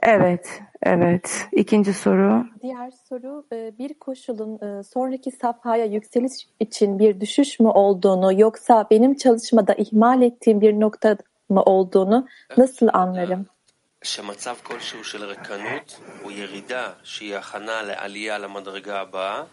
Evet, 0.04 0.62
evet. 0.84 1.48
İkinci 1.52 1.94
soru. 1.94 2.46
Diğer 2.62 2.92
soru 3.10 3.46
e, 3.54 3.78
bir 3.80 3.94
koşulun 3.94 4.80
e, 4.80 4.84
sonraki 4.84 5.32
safhaya 5.32 5.86
yükseliş 5.86 6.34
için 6.60 7.00
bir 7.00 7.20
düşüş 7.22 7.60
mü 7.60 7.68
olduğunu 7.68 8.40
yoksa 8.40 8.88
benim 8.92 9.16
çalışmada 9.16 9.74
ihmal 9.74 10.22
ettiğim 10.22 10.62
bir 10.62 10.74
nokta 10.80 11.18
mı 11.50 11.62
olduğunu 11.62 12.28
nasıl 12.58 12.88
anlarım? 12.94 13.46
שמצב 14.04 14.56
כלשהו 14.64 15.04
של 15.04 15.24
ריקנות 15.24 16.00
הוא 16.24 16.32
ירידה 16.32 16.94
שהיא 17.04 17.36
הכנה 17.36 17.82
לעלייה 17.82 18.38
למדרגה 18.38 19.02
הבאה, 19.02 19.44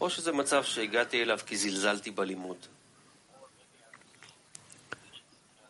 או 0.00 0.10
שזה 0.10 0.32
מצב 0.32 0.64
שהגעתי 0.64 1.22
אליו 1.22 1.38
כי 1.46 1.56
זלזלתי 1.56 2.10
בלימוד? 2.10 2.66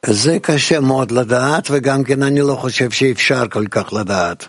זה 0.06 0.38
קשה 0.38 0.80
מאוד 0.80 1.10
לדעת, 1.10 1.68
וגם 1.70 2.04
כן 2.04 2.22
אני 2.22 2.40
לא 2.40 2.54
חושב 2.54 2.90
שאפשר 2.90 3.48
כל 3.48 3.66
כך 3.66 3.92
לדעת. 3.92 4.48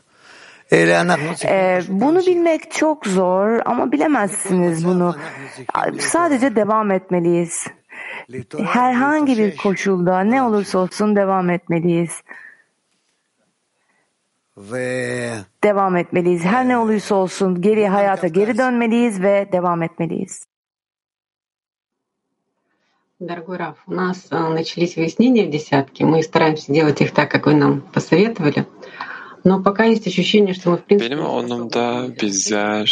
אלה 0.74 1.02
אנחנו 1.02 1.36
צריכים... 1.36 1.50
Ee, 1.50 1.82
bunu 1.90 2.20
bilmek 2.26 2.72
çok 2.72 3.06
zor 3.06 3.62
ama 3.66 3.92
bilemezsiniz 3.92 4.86
bunu. 4.86 5.16
Sadece 6.00 6.56
devam 6.56 6.92
etmeliyiz. 6.92 7.68
Herhangi 8.66 9.38
bir 9.38 9.58
koşulda 9.58 10.20
ne 10.20 10.44
olursa 10.44 10.80
olsun 10.80 11.16
devam 11.16 11.50
etmeliyiz. 11.50 12.12
ve 14.58 15.34
Devam 15.64 15.98
etmeliyiz. 15.98 16.44
Her 16.44 16.68
ne 16.68 16.78
olursa 16.78 17.16
olsun 17.16 17.62
geri 17.62 17.88
hayata 17.88 18.28
geri 18.28 18.58
dönmeliyiz 18.58 19.22
ve 19.22 19.50
devam 19.52 19.84
etmeliyiz. 19.84 20.46
Дорогой 23.20 23.58
Раф, 23.58 23.78
у 23.86 23.94
нас 23.94 24.28
а, 24.30 24.50
начались 24.50 24.96
выяснения 24.96 25.46
в 25.46 25.50
десятке. 25.50 26.06
Мы 26.06 26.24
стараемся 26.24 26.72
делать 26.72 27.02
их 27.02 27.12
так, 27.12 27.30
как 27.30 27.48
вы 27.48 27.54
нам 27.54 27.82
посоветовали. 27.82 28.66
Но 29.44 29.62
пока 29.62 29.84
есть 29.86 30.08
ощущение, 30.08 30.54
что 30.54 30.72
мы 30.72 30.78
в 30.78 30.84
принципе... 30.86 31.14
Benim 31.14 31.26
onumda 31.26 32.08
bizler 32.18 32.88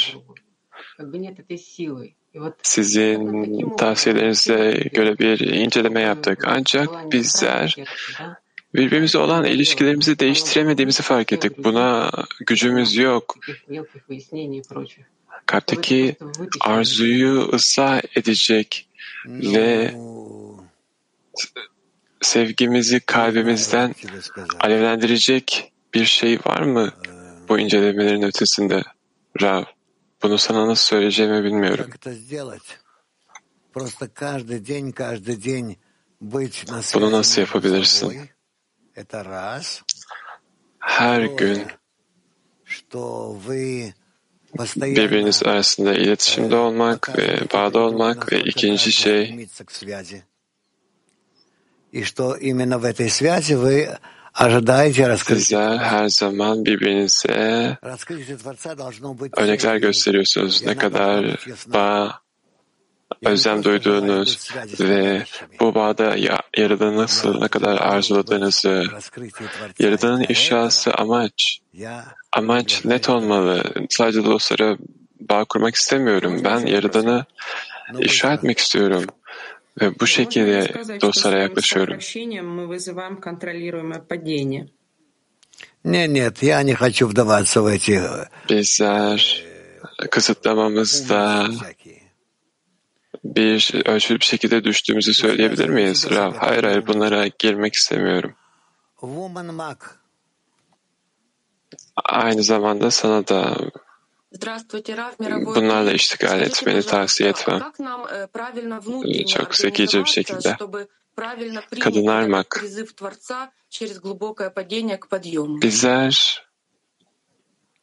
Как 0.98 1.10
бы 1.12 1.18
нет 1.18 1.40
этой 1.40 1.58
силы. 1.58 2.16
И 2.34 2.40
вот 2.40 2.56
sizin 2.62 3.76
tavsiyelerinize 3.78 4.90
göre 4.94 5.18
bir 5.18 5.40
inceleme 5.40 6.02
yaptık. 6.02 6.44
Ancak 6.48 7.12
bizler 7.12 7.76
birbirimize 8.74 9.18
olan 9.18 9.46
ilişkilerimizi 9.46 10.20
değiştiremediğimizi 10.20 11.04
fark 11.04 11.34
ettik. 11.34 11.64
Buna 11.64 12.12
gücümüz 12.46 12.96
yok. 12.96 13.36
таких 13.40 13.68
мелких 13.68 14.04
выяснений 14.10 14.60
и 14.60 14.64
прочее. 14.70 15.06
Kalpteki 15.46 16.16
arzuyu 16.60 17.50
ıslah 17.54 18.02
edecek 18.16 18.88
ve 19.27 19.95
sevgimizi 22.21 23.01
kalbimizden 23.01 23.95
alevlendirecek 24.61 25.73
bir 25.95 26.05
şey 26.05 26.39
var 26.47 26.63
mı 26.63 26.93
bu 27.49 27.59
incelemelerin 27.59 28.23
ötesinde 28.23 28.83
Rav? 29.43 29.65
Bunu 30.23 30.39
sana 30.39 30.67
nasıl 30.67 30.85
söyleyeceğimi 30.85 31.45
bilmiyorum. 31.45 31.91
Bunu 36.95 37.13
nasıl 37.13 37.41
yapabilirsin? 37.41 38.29
Her 40.79 41.23
gün 41.23 41.67
birbiriniz 44.97 45.43
arasında 45.43 45.95
iletişimde 45.95 46.57
olmak 46.57 47.19
ve 47.19 47.39
bağda 47.55 47.79
olmak 47.79 48.33
ve 48.33 48.41
ikinci 48.41 48.93
şey 48.93 49.49
Sizler 55.41 55.79
her 55.79 56.09
zaman 56.09 56.65
birbirinize 56.65 57.79
örnekler 59.37 59.77
gösteriyorsunuz. 59.77 60.63
Ne 60.67 60.77
kadar 60.77 61.47
bağ 61.67 62.22
özlem 63.26 63.64
duyduğunuz 63.64 64.52
ve 64.80 65.24
bu 65.60 65.76
bağda 65.76 66.16
ya- 66.16 66.42
Yaradan'ı 66.58 66.98
nasıl, 66.98 67.42
ne 67.42 67.48
kadar 67.48 67.78
arzuladığınızı, 67.78 68.84
Yaradan'ın 69.80 70.26
ifşası 70.30 70.92
amaç. 70.94 71.60
Amaç 72.32 72.86
net 72.86 73.10
olmalı. 73.10 73.64
Sadece 73.90 74.24
dostlara 74.26 74.78
bağ 75.20 75.46
kurmak 75.46 75.76
istemiyorum. 75.76 76.42
Ben 76.44 76.66
Yaradan'ı 76.66 77.26
ifşa 78.00 78.34
etmek 78.34 78.58
istiyorum. 78.60 79.04
Ve 79.82 80.00
bu 80.00 80.08
şekilde 80.08 80.74
dostlara 81.02 81.40
yaklaşıyorum. 81.40 81.98
Нет, 85.86 86.10
нет, 86.10 86.44
я 86.44 86.64
не 86.64 86.74
хочу 86.76 87.08
вдаваться 87.08 87.62
в 87.62 87.68
эти... 87.68 88.02
Bizler 88.50 89.44
kısıtlamamızda 90.12 91.48
bir 93.25 93.83
ölçülü 93.87 94.21
bir 94.21 94.25
şekilde 94.25 94.65
düştüğümüzü 94.65 95.15
söyleyebilir 95.15 95.69
miyiz? 95.69 96.11
Rav, 96.11 96.35
hayır 96.35 96.65
hayır 96.65 96.87
bunlara 96.87 97.27
girmek 97.27 97.75
istemiyorum. 97.75 98.35
Aynı 102.05 102.43
zamanda 102.43 102.91
sana 102.91 103.29
da 103.29 103.57
bunlarla 105.55 105.93
iştigal 105.93 106.41
etmeni 106.41 106.83
tavsiye 106.83 107.31
etmem. 107.31 107.73
Çok 109.29 109.55
zekice 109.55 110.01
bir 110.05 110.11
şekilde. 110.11 110.57
Kadınarmak. 111.81 112.65
Bizler 115.63 116.47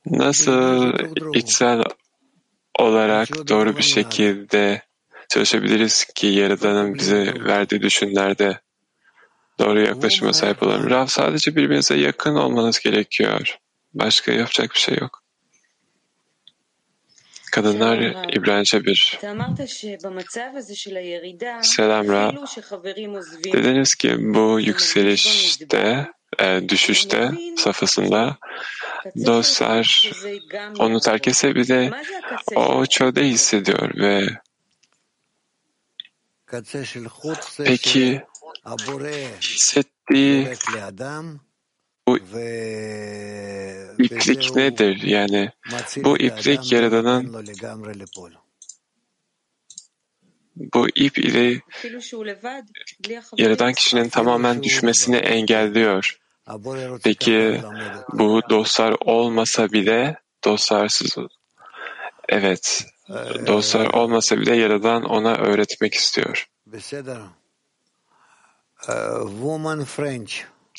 nasıl 0.05 0.93
içsel 1.33 1.83
olarak 2.79 3.29
doğru 3.47 3.77
bir 3.77 3.83
şekilde 3.83 4.88
çalışabiliriz 5.29 6.05
ki 6.05 6.27
Yaradan'ın 6.27 6.95
bize 6.95 7.33
verdiği 7.45 7.81
düşünlerde 7.81 8.59
doğru 9.59 9.81
yaklaşıma 9.81 10.33
sahip 10.33 10.63
olalım. 10.63 10.89
Rav 10.89 11.07
sadece 11.07 11.55
birbirinize 11.55 11.95
yakın 11.95 12.35
olmanız 12.35 12.79
gerekiyor. 12.79 13.57
Başka 13.93 14.31
yapacak 14.31 14.73
bir 14.73 14.79
şey 14.79 14.97
yok. 14.97 15.23
Kadınlar 17.51 17.97
İbranice 18.33 18.85
bir. 18.85 19.19
Selam 21.61 22.09
Rav. 22.09 22.31
Dediniz 23.53 23.95
ki 23.95 24.15
bu 24.19 24.59
yükselişte, 24.59 26.07
e, 26.39 26.69
düşüşte 26.69 27.31
safhasında 27.57 28.37
dostlar 29.25 30.11
onu 30.79 30.99
terk 30.99 31.27
etse 31.27 31.55
bile 31.55 31.91
o 32.55 32.85
çölde 32.85 33.23
hissediyor 33.23 33.97
ve 33.97 34.27
peki 37.57 38.23
hissettiği 39.41 40.47
bu 42.07 42.17
iplik 44.03 44.55
nedir? 44.55 45.01
Yani 45.03 45.51
bu 45.97 46.17
iplik 46.17 46.71
Yaradan'ın 46.71 47.45
bu 50.55 50.87
ip 50.89 51.17
ile 51.17 51.61
Yaradan 53.37 53.73
kişinin 53.73 54.09
tamamen 54.09 54.63
düşmesini 54.63 55.15
engelliyor. 55.15 56.19
Peki 57.03 57.61
bu 58.13 58.41
dostlar 58.49 58.95
olmasa 59.05 59.71
bile 59.71 60.19
dostlarsız 60.43 61.17
evet 62.29 62.85
dostlar 63.47 63.93
olmasa 63.93 64.37
bile 64.37 64.55
Yaradan 64.55 65.03
ona 65.03 65.35
öğretmek 65.35 65.93
istiyor. 65.93 66.49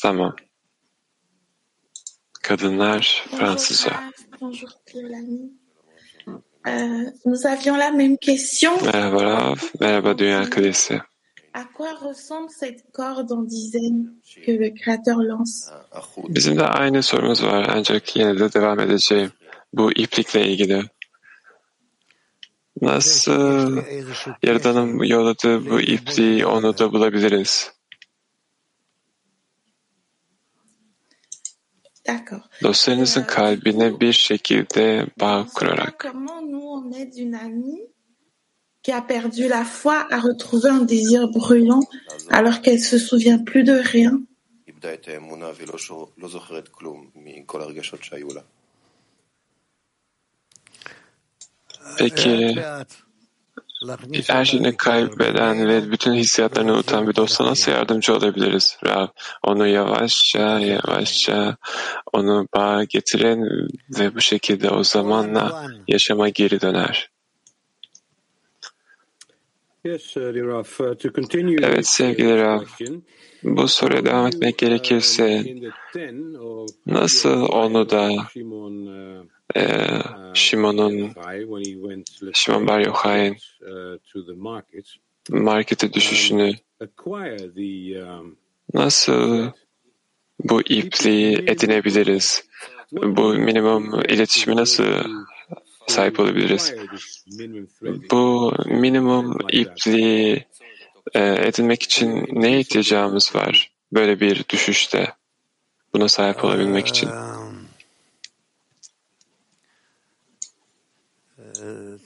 Tamam. 0.02 0.36
Kadınlar 2.42 3.24
Fransızca. 3.30 3.92
Nous 7.24 7.46
avions 7.46 7.78
la 7.78 7.90
même 7.90 8.16
question. 8.16 8.84
Merhaba 8.84 9.24
Rav, 9.24 9.56
merhaba 9.80 10.18
Dünya 10.18 10.50
Kalesi. 10.50 11.00
À 11.52 11.64
quoi 11.64 11.92
ressemble 11.94 12.50
cette 12.50 12.92
corde 12.92 13.32
en 13.32 13.42
dizaines 13.42 14.06
que 14.46 14.52
le 14.52 14.70
Créateur 14.70 15.16
lance? 15.16 15.70
Bizim 16.16 16.58
de 16.58 16.66
aynı 16.66 17.02
sorumuz 17.02 17.42
var 17.42 17.68
ancak 17.76 18.16
yine 18.16 18.38
de 18.38 18.52
devam 18.52 18.80
edeceğim. 18.80 19.32
Bu 19.72 19.92
iplikle 19.92 20.46
ilgili. 20.46 20.84
Nasıl 22.80 23.82
Yaradan'ın 24.42 25.02
yolladığı 25.02 25.70
bu 25.70 25.80
ipliği 25.80 26.46
onu 26.46 26.78
da 26.78 26.92
bulabiliriz? 26.92 27.72
Dostlarınızın 32.62 33.22
kalbine 33.22 34.00
bir 34.00 34.12
şekilde 34.12 35.06
bağ 35.20 35.46
kurarak. 35.54 36.00
Comment 36.00 36.42
nous 36.50 36.64
on 36.64 36.92
aide 36.92 37.22
une 37.22 37.38
amie 37.38 37.88
qui 38.82 38.94
a 38.94 39.06
perdu 39.06 39.48
la 39.48 39.64
foi 39.64 39.98
à 40.10 40.18
retrouver 40.18 40.70
un 40.70 40.84
désir 40.88 41.28
brûlant 41.28 41.84
alors 42.30 42.60
qu'elle 42.62 42.80
se 42.80 42.98
souvient 42.98 43.38
plus 43.44 43.64
de 43.64 43.76
rien? 43.92 44.26
Peki 51.98 52.56
her 54.26 54.44
şeyini 54.44 54.76
kaybeden 54.76 55.68
ve 55.68 55.90
bütün 55.90 56.12
hissiyatlarını 56.14 56.72
unutan 56.72 57.08
bir 57.08 57.16
dosta 57.16 57.46
nasıl 57.46 57.72
yardımcı 57.72 58.14
olabiliriz? 58.14 58.76
Rab, 58.86 59.08
onu 59.42 59.66
yavaşça 59.66 60.58
yavaşça 60.58 61.56
onu 62.12 62.48
bağa 62.54 62.84
getirin 62.84 63.68
ve 63.98 64.14
bu 64.14 64.20
şekilde 64.20 64.70
o 64.70 64.84
zamanla 64.84 65.66
yaşama 65.88 66.28
geri 66.28 66.60
döner. 66.60 67.10
Uh, 69.84 69.92
uh, 69.92 70.94
Evet 71.62 71.86
sevgili 71.86 72.58
question, 72.58 73.02
bu 73.42 73.68
soruya 73.68 74.04
devam 74.04 74.26
etmek 74.26 74.58
gerekirse 74.58 75.44
10 75.94 76.34
of 76.34 76.70
nasıl 76.86 77.42
onu 77.42 77.90
da 77.90 78.10
uh, 78.12 78.24
e, 79.54 79.62
let's 82.22 82.38
Şimon 82.38 82.66
Bar 82.66 82.80
Yochai'nin 82.80 83.36
to 84.12 84.26
the 84.26 84.34
market, 84.36 84.86
markete 85.30 85.92
düşüşünü 85.92 86.54
acquire 86.80 87.54
the 87.54 88.02
um, 88.04 88.36
nasıl 88.74 89.50
bu 90.44 90.62
ipliği 90.62 91.34
edinebiliriz? 91.46 92.44
Bu 92.92 93.34
minimum 93.34 94.00
iletişimi 94.00 94.56
nasıl 94.56 94.84
sahip 95.86 96.20
olabiliriz? 96.20 96.74
Bu 98.10 98.52
minimum 98.66 99.36
ipliği 99.52 100.46
e, 101.14 101.48
edinmek 101.48 101.82
için 101.82 102.26
neye 102.32 102.60
ihtiyacımız 102.60 103.34
var? 103.34 103.72
Böyle 103.92 104.20
bir 104.20 104.44
düşüşte 104.48 105.12
buna 105.94 106.08
sahip 106.08 106.44
olabilmek 106.44 106.86
için. 106.86 107.08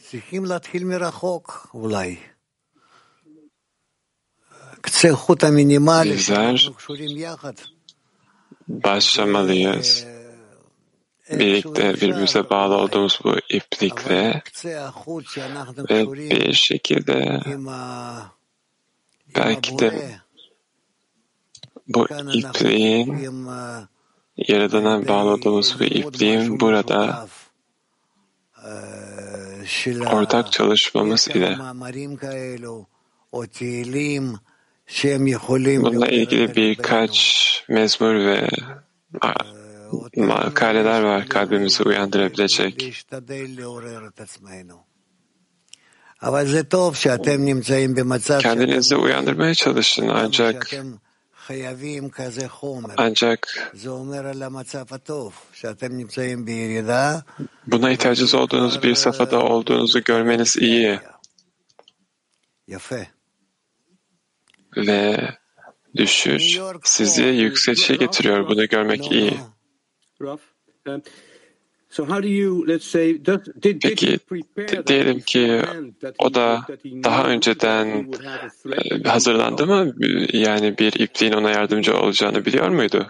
צריכים 0.10 0.46
להתחיל 0.46 0.84
מרחוק 0.84 1.68
אולי. 1.74 2.16
קצה 4.82 5.10
החוט 5.10 5.44
המינימלי 5.44 6.16
Bizler 6.16 6.20
שאנחנו 6.20 6.74
קשורים 6.74 7.18
יחד. 7.18 7.54
başlamalıyız. 8.68 10.06
Birlikte 11.40 11.94
birbirimize 11.94 12.50
bağlı 12.50 12.76
olduğumuz 12.76 13.20
bu 13.24 13.36
iplikle 13.50 14.42
קצה 14.46 14.86
החוט 14.88 15.26
שאנחנו 15.30 15.84
ve 15.84 16.04
קשורים 16.04 16.30
bir 16.30 16.54
şekilde 16.54 17.40
עם 17.46 17.70
ה... 17.70 18.32
belki 19.36 19.80
de 19.80 20.20
bu 21.88 22.06
כאן 22.06 22.28
אנחנו 22.28 22.40
ipliğin 22.40 23.08
עם 23.28 23.50
ה... 23.50 23.88
Yaradan'a 24.38 25.08
bağlı 25.08 25.30
olduğumuz 25.30 25.80
bu 25.80 25.84
ipliğin 25.84 26.60
burada 26.60 27.28
של 27.28 27.43
ortak 30.07 30.53
çalışmamız 30.53 31.29
ile 31.29 31.57
bununla 35.83 36.07
ilgili 36.07 36.57
birkaç 36.57 37.65
mezmur 37.69 38.15
ve 38.15 38.49
makaleler 40.17 41.03
var 41.03 41.29
kalbimizi 41.29 41.83
uyandırabilecek. 41.83 43.07
Kendinizi 48.43 48.97
uyandırmaya 48.97 49.55
çalışın 49.55 50.09
ancak 50.09 50.71
ancak 52.97 53.71
buna 57.67 57.91
ihtiyacınız 57.91 58.35
olduğunuz 58.35 58.83
bir 58.83 58.95
safhada 58.95 59.43
olduğunuzu 59.43 60.05
görmeniz 60.05 60.57
iyi. 60.57 61.01
Ve 64.77 65.29
düşüş 65.97 66.59
sizi 66.83 67.25
yükselişe 67.25 67.95
getiriyor. 67.97 68.49
Bunu 68.49 68.69
görmek 68.69 69.13
iyi. 69.13 69.39
Um, 70.21 71.03
Peki 73.83 74.19
diyelim 74.87 75.21
ki 75.21 75.63
o 76.19 76.35
da 76.35 76.67
daha 77.05 77.25
önceden 77.29 77.87
e, 78.73 79.09
hazırlandı 79.09 79.67
mı? 79.67 79.95
Yani 80.33 80.79
bir 80.79 80.93
ipliğin 81.01 81.33
ona 81.33 81.51
yardımcı 81.51 81.97
olacağını 81.97 82.45
biliyor 82.45 82.69
muydu? 82.69 83.07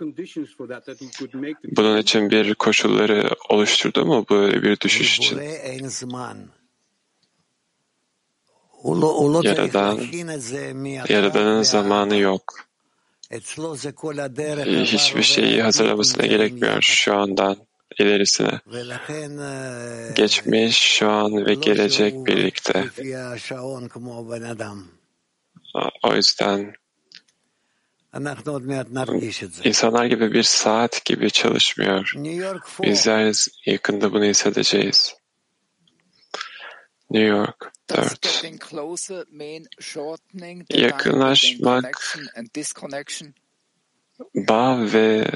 Bunun 1.77 1.99
için 1.99 2.31
bir 2.31 2.55
koşulları 2.55 3.31
oluşturdu 3.49 4.07
mu 4.07 4.27
böyle 4.31 4.63
bir 4.63 4.81
düşüş 4.81 5.19
için? 5.19 5.39
Yaradan, 9.45 9.99
Yaradan'ın 11.09 11.63
zamanı 11.63 12.17
yok. 12.17 12.55
Hiçbir 14.85 15.23
şeyi 15.23 15.63
hazırlamasına 15.63 16.27
gerekmiyor 16.27 16.83
şu 16.83 17.17
andan 17.17 17.57
ilerisine. 17.99 18.61
Geçmiş, 20.15 20.79
şu 20.79 21.11
an 21.11 21.47
ve 21.47 21.55
gelecek 21.55 22.27
birlikte. 22.27 22.85
O 26.03 26.15
yüzden 26.15 26.75
insanlar 29.65 30.05
gibi 30.05 30.33
bir 30.33 30.43
saat 30.43 31.05
gibi 31.05 31.31
çalışmıyor. 31.31 32.13
Bizler 32.83 33.35
yakında 33.67 34.13
bunu 34.13 34.25
hissedeceğiz. 34.25 35.15
New 37.11 37.29
York 37.29 37.73
4. 37.91 38.45
Yakınlaşmak 40.71 42.17
bağ 44.35 44.93
ve 44.93 45.31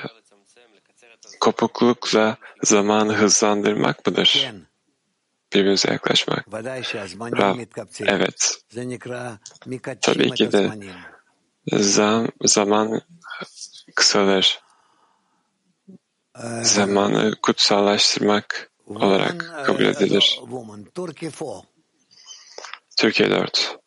kopuklukla 1.40 2.36
zamanı 2.62 3.12
hızlandırmak 3.14 4.06
mıdır? 4.06 4.28
Birbirimize 5.54 5.90
yaklaşmak. 5.92 6.52
Rav, 7.38 7.56
evet. 8.06 8.58
Tabii 10.00 10.30
ki 10.34 10.52
de 10.52 10.70
zam, 11.72 12.28
zaman 12.44 13.00
kısalır. 13.94 14.60
Zamanı 16.62 17.34
kutsallaştırmak 17.42 18.70
olarak 18.86 19.64
kabul 19.66 19.84
edilir. 19.84 20.40
Türkiye 22.96 23.30
4. 23.30 23.78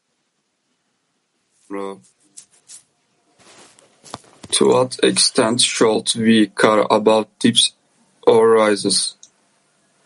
To 4.51 4.65
what 4.65 4.99
extent 5.03 5.61
should 5.61 6.07
we 6.07 6.51
care 6.61 6.85
about 6.89 7.27
dips 7.39 7.73
or 8.27 8.55
rises? 8.55 9.15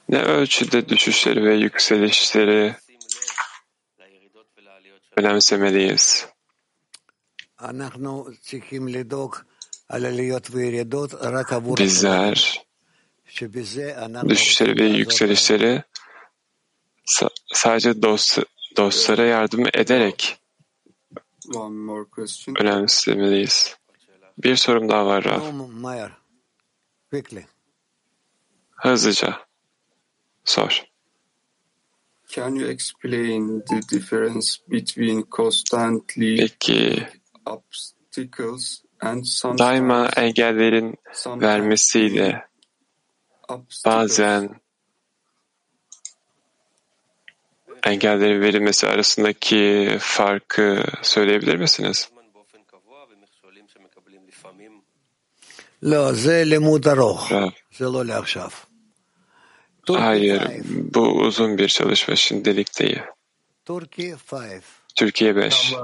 Ne 0.10 0.22
ölçüde 0.22 0.90
düşüşleri 0.90 1.44
ve 1.44 1.56
yükselişleri 1.56 2.76
önemsemeliyiz? 5.18 6.28
Bizler 11.78 12.66
düşüşleri 14.30 14.80
ve 14.80 14.86
yükselişleri 14.86 15.84
sadece 17.54 18.02
dost, 18.02 18.40
dostlara 18.78 19.26
yardım 19.26 19.66
ederek 19.74 20.38
önemsemeliyiz. 22.60 23.76
Bir 24.38 24.56
sorum 24.56 24.90
daha 24.90 25.06
var 25.06 25.24
Raf. 25.24 25.44
Hızlıca. 28.76 29.46
Sor. 30.46 30.84
Can 32.28 32.56
you 32.56 32.70
explain 32.70 33.62
the 33.62 33.82
difference 33.92 34.58
between 34.68 35.24
constantly 35.32 36.38
Peki 36.38 37.08
obstacles 37.46 38.84
and 39.02 39.24
sometimes 39.24 39.60
daima 39.60 40.10
engellerin 40.16 40.96
vermesiyle 41.26 42.46
bazen 43.86 44.50
engellerin 47.84 48.42
verilmesi 48.42 48.88
arasındaki 48.88 49.96
farkı 50.00 50.84
söyleyebilir 51.02 51.56
misiniz? 51.56 52.10
Hayır, 59.89 60.43
bu 60.95 61.01
uzun 61.01 61.59
bir 61.59 61.69
çalışma 61.69 62.17
şimdilik 62.17 62.81
değil. 62.81 63.01
Türkiye 64.97 65.37
5. 65.37 65.75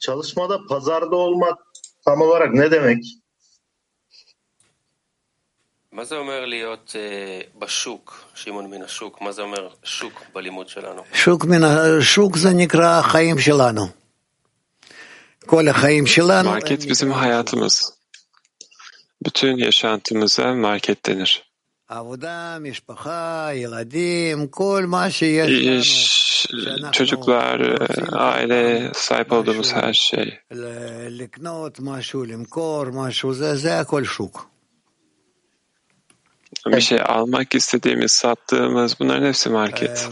Çalışmada 0.00 0.66
pazarda 0.66 1.16
olmak 1.16 1.58
tam 2.04 2.20
olarak 2.20 2.54
ne 2.54 2.70
demek? 2.70 3.04
מה 5.92 6.04
זה 6.04 6.16
אומר 6.16 6.44
להיות 6.44 6.94
בשוק, 7.58 8.24
שמעון 8.34 8.66
מן 8.70 8.82
השוק? 8.82 9.20
מה 9.20 9.32
זה 9.32 9.42
אומר 9.42 9.68
שוק 9.82 10.22
בלימוד 10.34 10.68
שלנו? 10.68 11.02
שוק 11.12 11.44
מן 11.44 11.64
השוק 11.64 12.36
זה 12.36 12.50
נקרא 12.54 12.98
החיים 12.98 13.38
שלנו. 13.38 13.99
Market 16.45 16.89
bizim 16.89 17.11
hayatımız. 17.11 17.93
Bütün 19.25 19.57
yaşantımıza 19.57 20.53
market 20.53 21.05
denir. 21.05 21.51
İş, 25.79 26.47
çocuklar, 26.91 27.59
e, 27.59 28.15
aile, 28.15 28.91
sahip 28.95 29.31
olduğumuz 29.31 29.73
her 29.73 29.93
şey. 29.93 30.39
Bir 36.65 36.81
şey 36.81 36.99
almak 37.05 37.55
istediğimiz, 37.55 38.11
sattığımız 38.11 38.99
bunların 38.99 39.27
hepsi 39.27 39.49
market. 39.49 40.07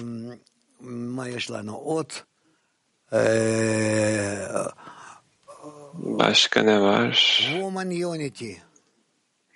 Başka 6.04 6.64
ne 6.64 6.82
var? 6.82 7.40
Woman 7.54 7.88
Unity. 7.88 8.52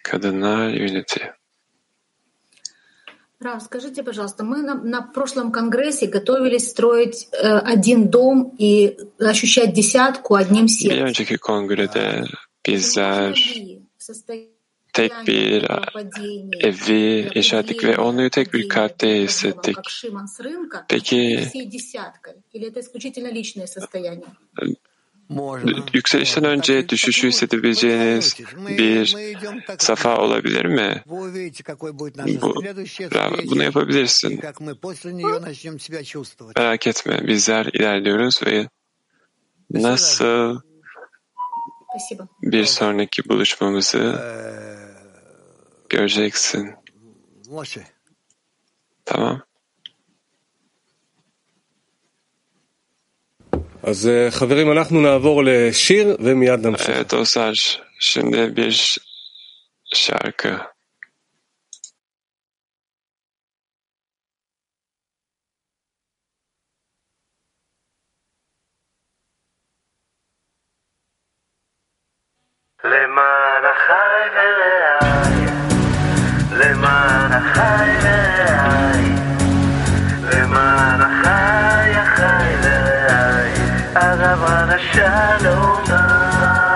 Kadınlar 0.03 0.69
Unity. 0.69 1.19
Рав, 3.43 3.61
скажите, 3.63 4.03
пожалуйста, 4.03 4.43
мы 4.45 4.61
на, 4.61 4.75
на 4.75 5.01
прошлом 5.01 5.51
конгрессе 5.51 6.07
готовились 6.07 6.69
строить 6.69 7.27
э, 7.33 7.57
один 7.73 8.09
дом 8.09 8.55
и 8.57 8.97
ощущать 9.19 9.73
десятку 9.73 10.35
одним 10.35 10.65
Bir 10.65 10.69
сердцем. 10.69 11.07
önceki 11.07 11.37
kongrede 11.37 12.23
bizler 12.65 13.53
tek 14.93 15.11
bir 15.27 15.65
evi 16.63 17.31
inşa 17.35 17.59
ettik 17.59 17.83
ve 17.83 17.97
onu 17.97 18.29
tek 18.29 18.53
bir 18.53 18.69
kalpte 18.69 19.21
hissettik. 19.23 19.75
Как 19.75 19.89
Шиман 19.89 20.27
с 20.27 20.39
рынка, 20.39 20.85
Peki 20.89 21.39
yükselişten 25.93 26.43
önce 26.43 26.89
düşüşü 26.89 27.28
hissedebileceğiniz 27.28 28.36
bir 28.67 29.15
safa 29.80 30.17
olabilir 30.17 30.65
mi? 30.65 31.03
Bu, 31.05 31.34
bunu 33.49 33.63
yapabilirsin. 33.63 34.41
Merak 36.55 36.88
etme. 36.88 37.28
Bizler 37.28 37.65
ilerliyoruz 37.65 38.41
ve 38.45 38.67
nasıl 39.71 40.59
bir 42.41 42.65
sonraki 42.65 43.30
buluşmamızı 43.30 44.21
göreceksin. 45.89 46.76
Tamam. 49.05 49.41
אז 53.84 54.07
אה, 54.07 54.31
חברים, 54.31 54.71
אנחנו 54.71 55.01
נעבור 55.01 55.43
לשיר 55.45 56.15
ומיד 56.19 56.67
נמשיך. 56.67 57.13
Dostlar, 57.13 57.81
şimdi 57.99 58.55
bir 58.55 58.97
şarkı. 59.93 60.57
למען 72.84 73.63
החי 73.71 74.23
ורעי, 74.36 75.45
למען 76.59 77.31
החי 77.31 78.02
shallow 84.91 85.81
now. 85.88 86.73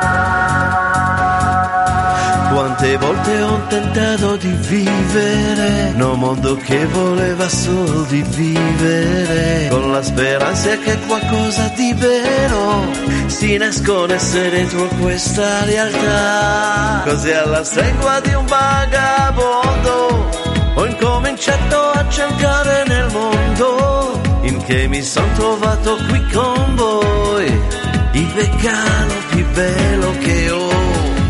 Quante 2.54 2.98
volte 2.98 3.42
ho 3.42 3.62
tentato 3.68 4.36
di 4.38 4.50
vivere, 4.50 5.92
no 5.96 6.16
mondo 6.16 6.56
che 6.56 6.86
voleva 6.88 7.48
solo 7.48 8.02
di 8.04 8.22
vivere, 8.24 9.68
con 9.70 9.92
la 9.92 10.02
speranza 10.02 10.78
che 10.78 10.98
qualcosa 11.08 11.72
di 11.76 11.94
vero 11.94 12.86
si 13.28 13.58
nascondesse 13.58 14.50
dentro 14.50 14.88
questa 15.00 15.66
realtà. 15.66 17.02
Così 17.04 17.32
alla 17.32 17.64
stregua 17.64 18.20
di 18.22 18.34
un 18.34 18.46
vagabondo 18.46 20.30
ho 20.76 20.86
incominciato 20.86 21.92
a 21.92 22.06
cercare 22.10 22.84
nel 22.88 23.12
mondo 23.12 24.22
in 24.42 24.64
che 24.64 24.88
mi 24.88 25.04
sono 25.04 25.28
trovato 25.36 25.98
qui 26.08 26.26
con 26.32 26.76
voi 26.76 27.87
il 28.17 28.27
vegano 28.35 29.15
più 29.31 29.45
bello 29.55 30.11
che 30.19 30.51
ho. 30.51 30.73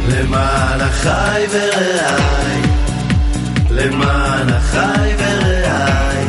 למען 0.08 0.80
החי 0.80 1.46
ורעי, 1.50 2.62
למען 3.70 4.48
החי 4.48 5.14
ורעי, 5.18 6.26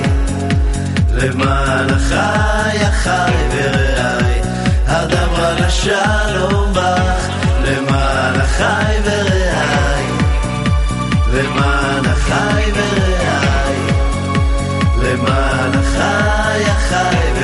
למען 1.11 1.89
החי 1.89 2.78
החי 2.86 3.34
ורעי, 3.51 4.41
הדברה 4.88 5.53
לשלום 5.53 6.74
בך, 6.74 7.30
למען 7.65 8.41
החי 8.41 8.95
ורעי, 9.03 10.05
למען 11.34 12.05
החי 12.05 12.71
ורעי, 12.76 13.82
למען 15.03 15.71
החי 15.80 16.63
החי 16.69 17.15
ורעי, 17.36 17.36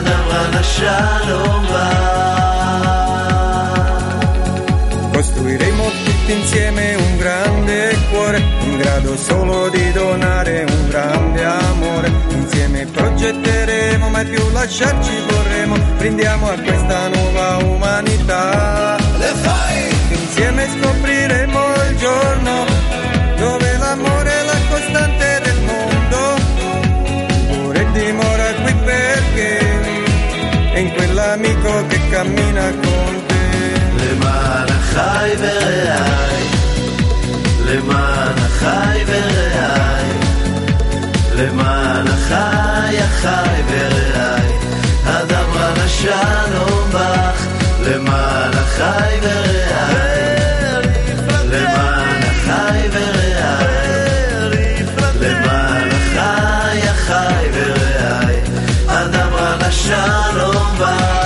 dalla 0.00 0.62
shalom 0.62 1.66
va. 1.66 2.16
Costruiremo 5.12 5.84
tutti 6.04 6.32
insieme 6.32 6.94
un 6.94 7.16
grande 7.16 7.96
cuore, 8.10 8.42
in 8.60 8.76
grado 8.78 9.16
solo 9.16 9.68
di 9.68 9.92
donare 9.92 10.64
un 10.68 10.88
grande 10.88 11.44
amore. 11.44 12.12
Insieme 12.30 12.86
progetteremo, 12.86 14.08
mai 14.10 14.26
più 14.26 14.50
lasciarci 14.52 15.12
vorremo, 15.28 15.76
prendiamo 15.96 16.48
a 16.50 16.58
questa 16.58 17.08
nuova 17.08 17.56
umanità. 17.64 18.96
Le 19.18 19.32
fai! 19.42 19.88
Insieme 20.10 20.66
scopriremo. 20.68 21.07
è 31.27 31.27
in 31.27 31.27
quell'amico 31.27 31.87
che 31.87 32.09
cammina 32.09 32.69
con 32.81 33.25
te. 33.27 33.41
למען 34.03 34.67
החי 34.69 35.31
ורעי, 35.39 36.47
למען 37.65 38.37
החי 38.37 39.03
ורעי, 39.07 40.11
למען 41.35 42.07
החי 42.07 42.97
החי 42.97 43.61
ורעי, 43.69 44.53
הדברה 45.05 45.73
לשלום 45.77 46.89
בך, 46.91 47.47
למען 47.87 48.53
החי 48.53 49.19
ורעי, 49.21 50.83
למען 51.51 52.21
החי 52.23 52.76
הדברה 59.67 59.67
לשלום 59.67 60.75
בך. 60.79 61.23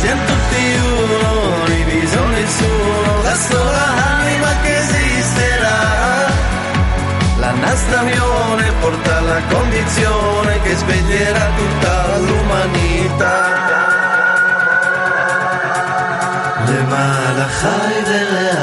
Siamo 0.00 0.22
tutti 0.30 0.64
uno, 0.94 1.24
diviso 1.66 2.22
nessuno, 2.36 3.12
la 3.26 3.36
sola 3.48 3.86
anima 4.16 4.50
che 4.62 4.72
esisterà. 4.84 5.80
La 7.44 7.52
nostra 7.64 8.00
unione 8.02 8.64
porta 8.80 9.12
alla 9.18 9.40
condizione 9.54 10.52
che 10.64 10.72
sveglierà 10.80 11.46
tutta 11.58 11.94
l'umanità. 12.26 13.36
למען 16.68 17.38
החי 17.40 17.94
ורעי, 18.08 18.61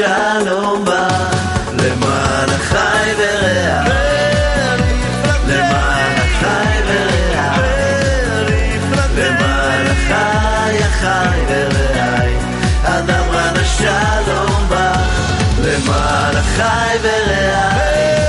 שלום 0.00 0.84
בא 0.84 1.08
למען 1.72 2.48
החי 2.48 3.12
ורע 3.18 3.84
למען 5.48 6.16
החי 6.16 6.80
ורע 6.86 7.56
למען 9.16 9.86
החי 9.86 10.78
החי 10.84 11.40
ורעי 11.48 12.34
אדם 12.84 13.24
רנה 13.30 13.64
שלום 13.64 14.66
בא 14.68 14.92
למען 15.58 16.36
החי 16.36 16.96
ורעי 17.02 18.20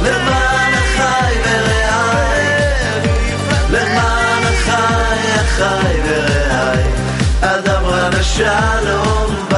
למען 0.00 0.74
החי 0.74 1.34
ורעי 1.44 2.46
למען 3.70 4.42
החי 4.42 5.40
החי 5.40 6.00
ורעי 6.04 6.84
אדם 7.40 7.84
רנה 7.84 8.22
שלום 8.22 9.46
בא 9.50 9.51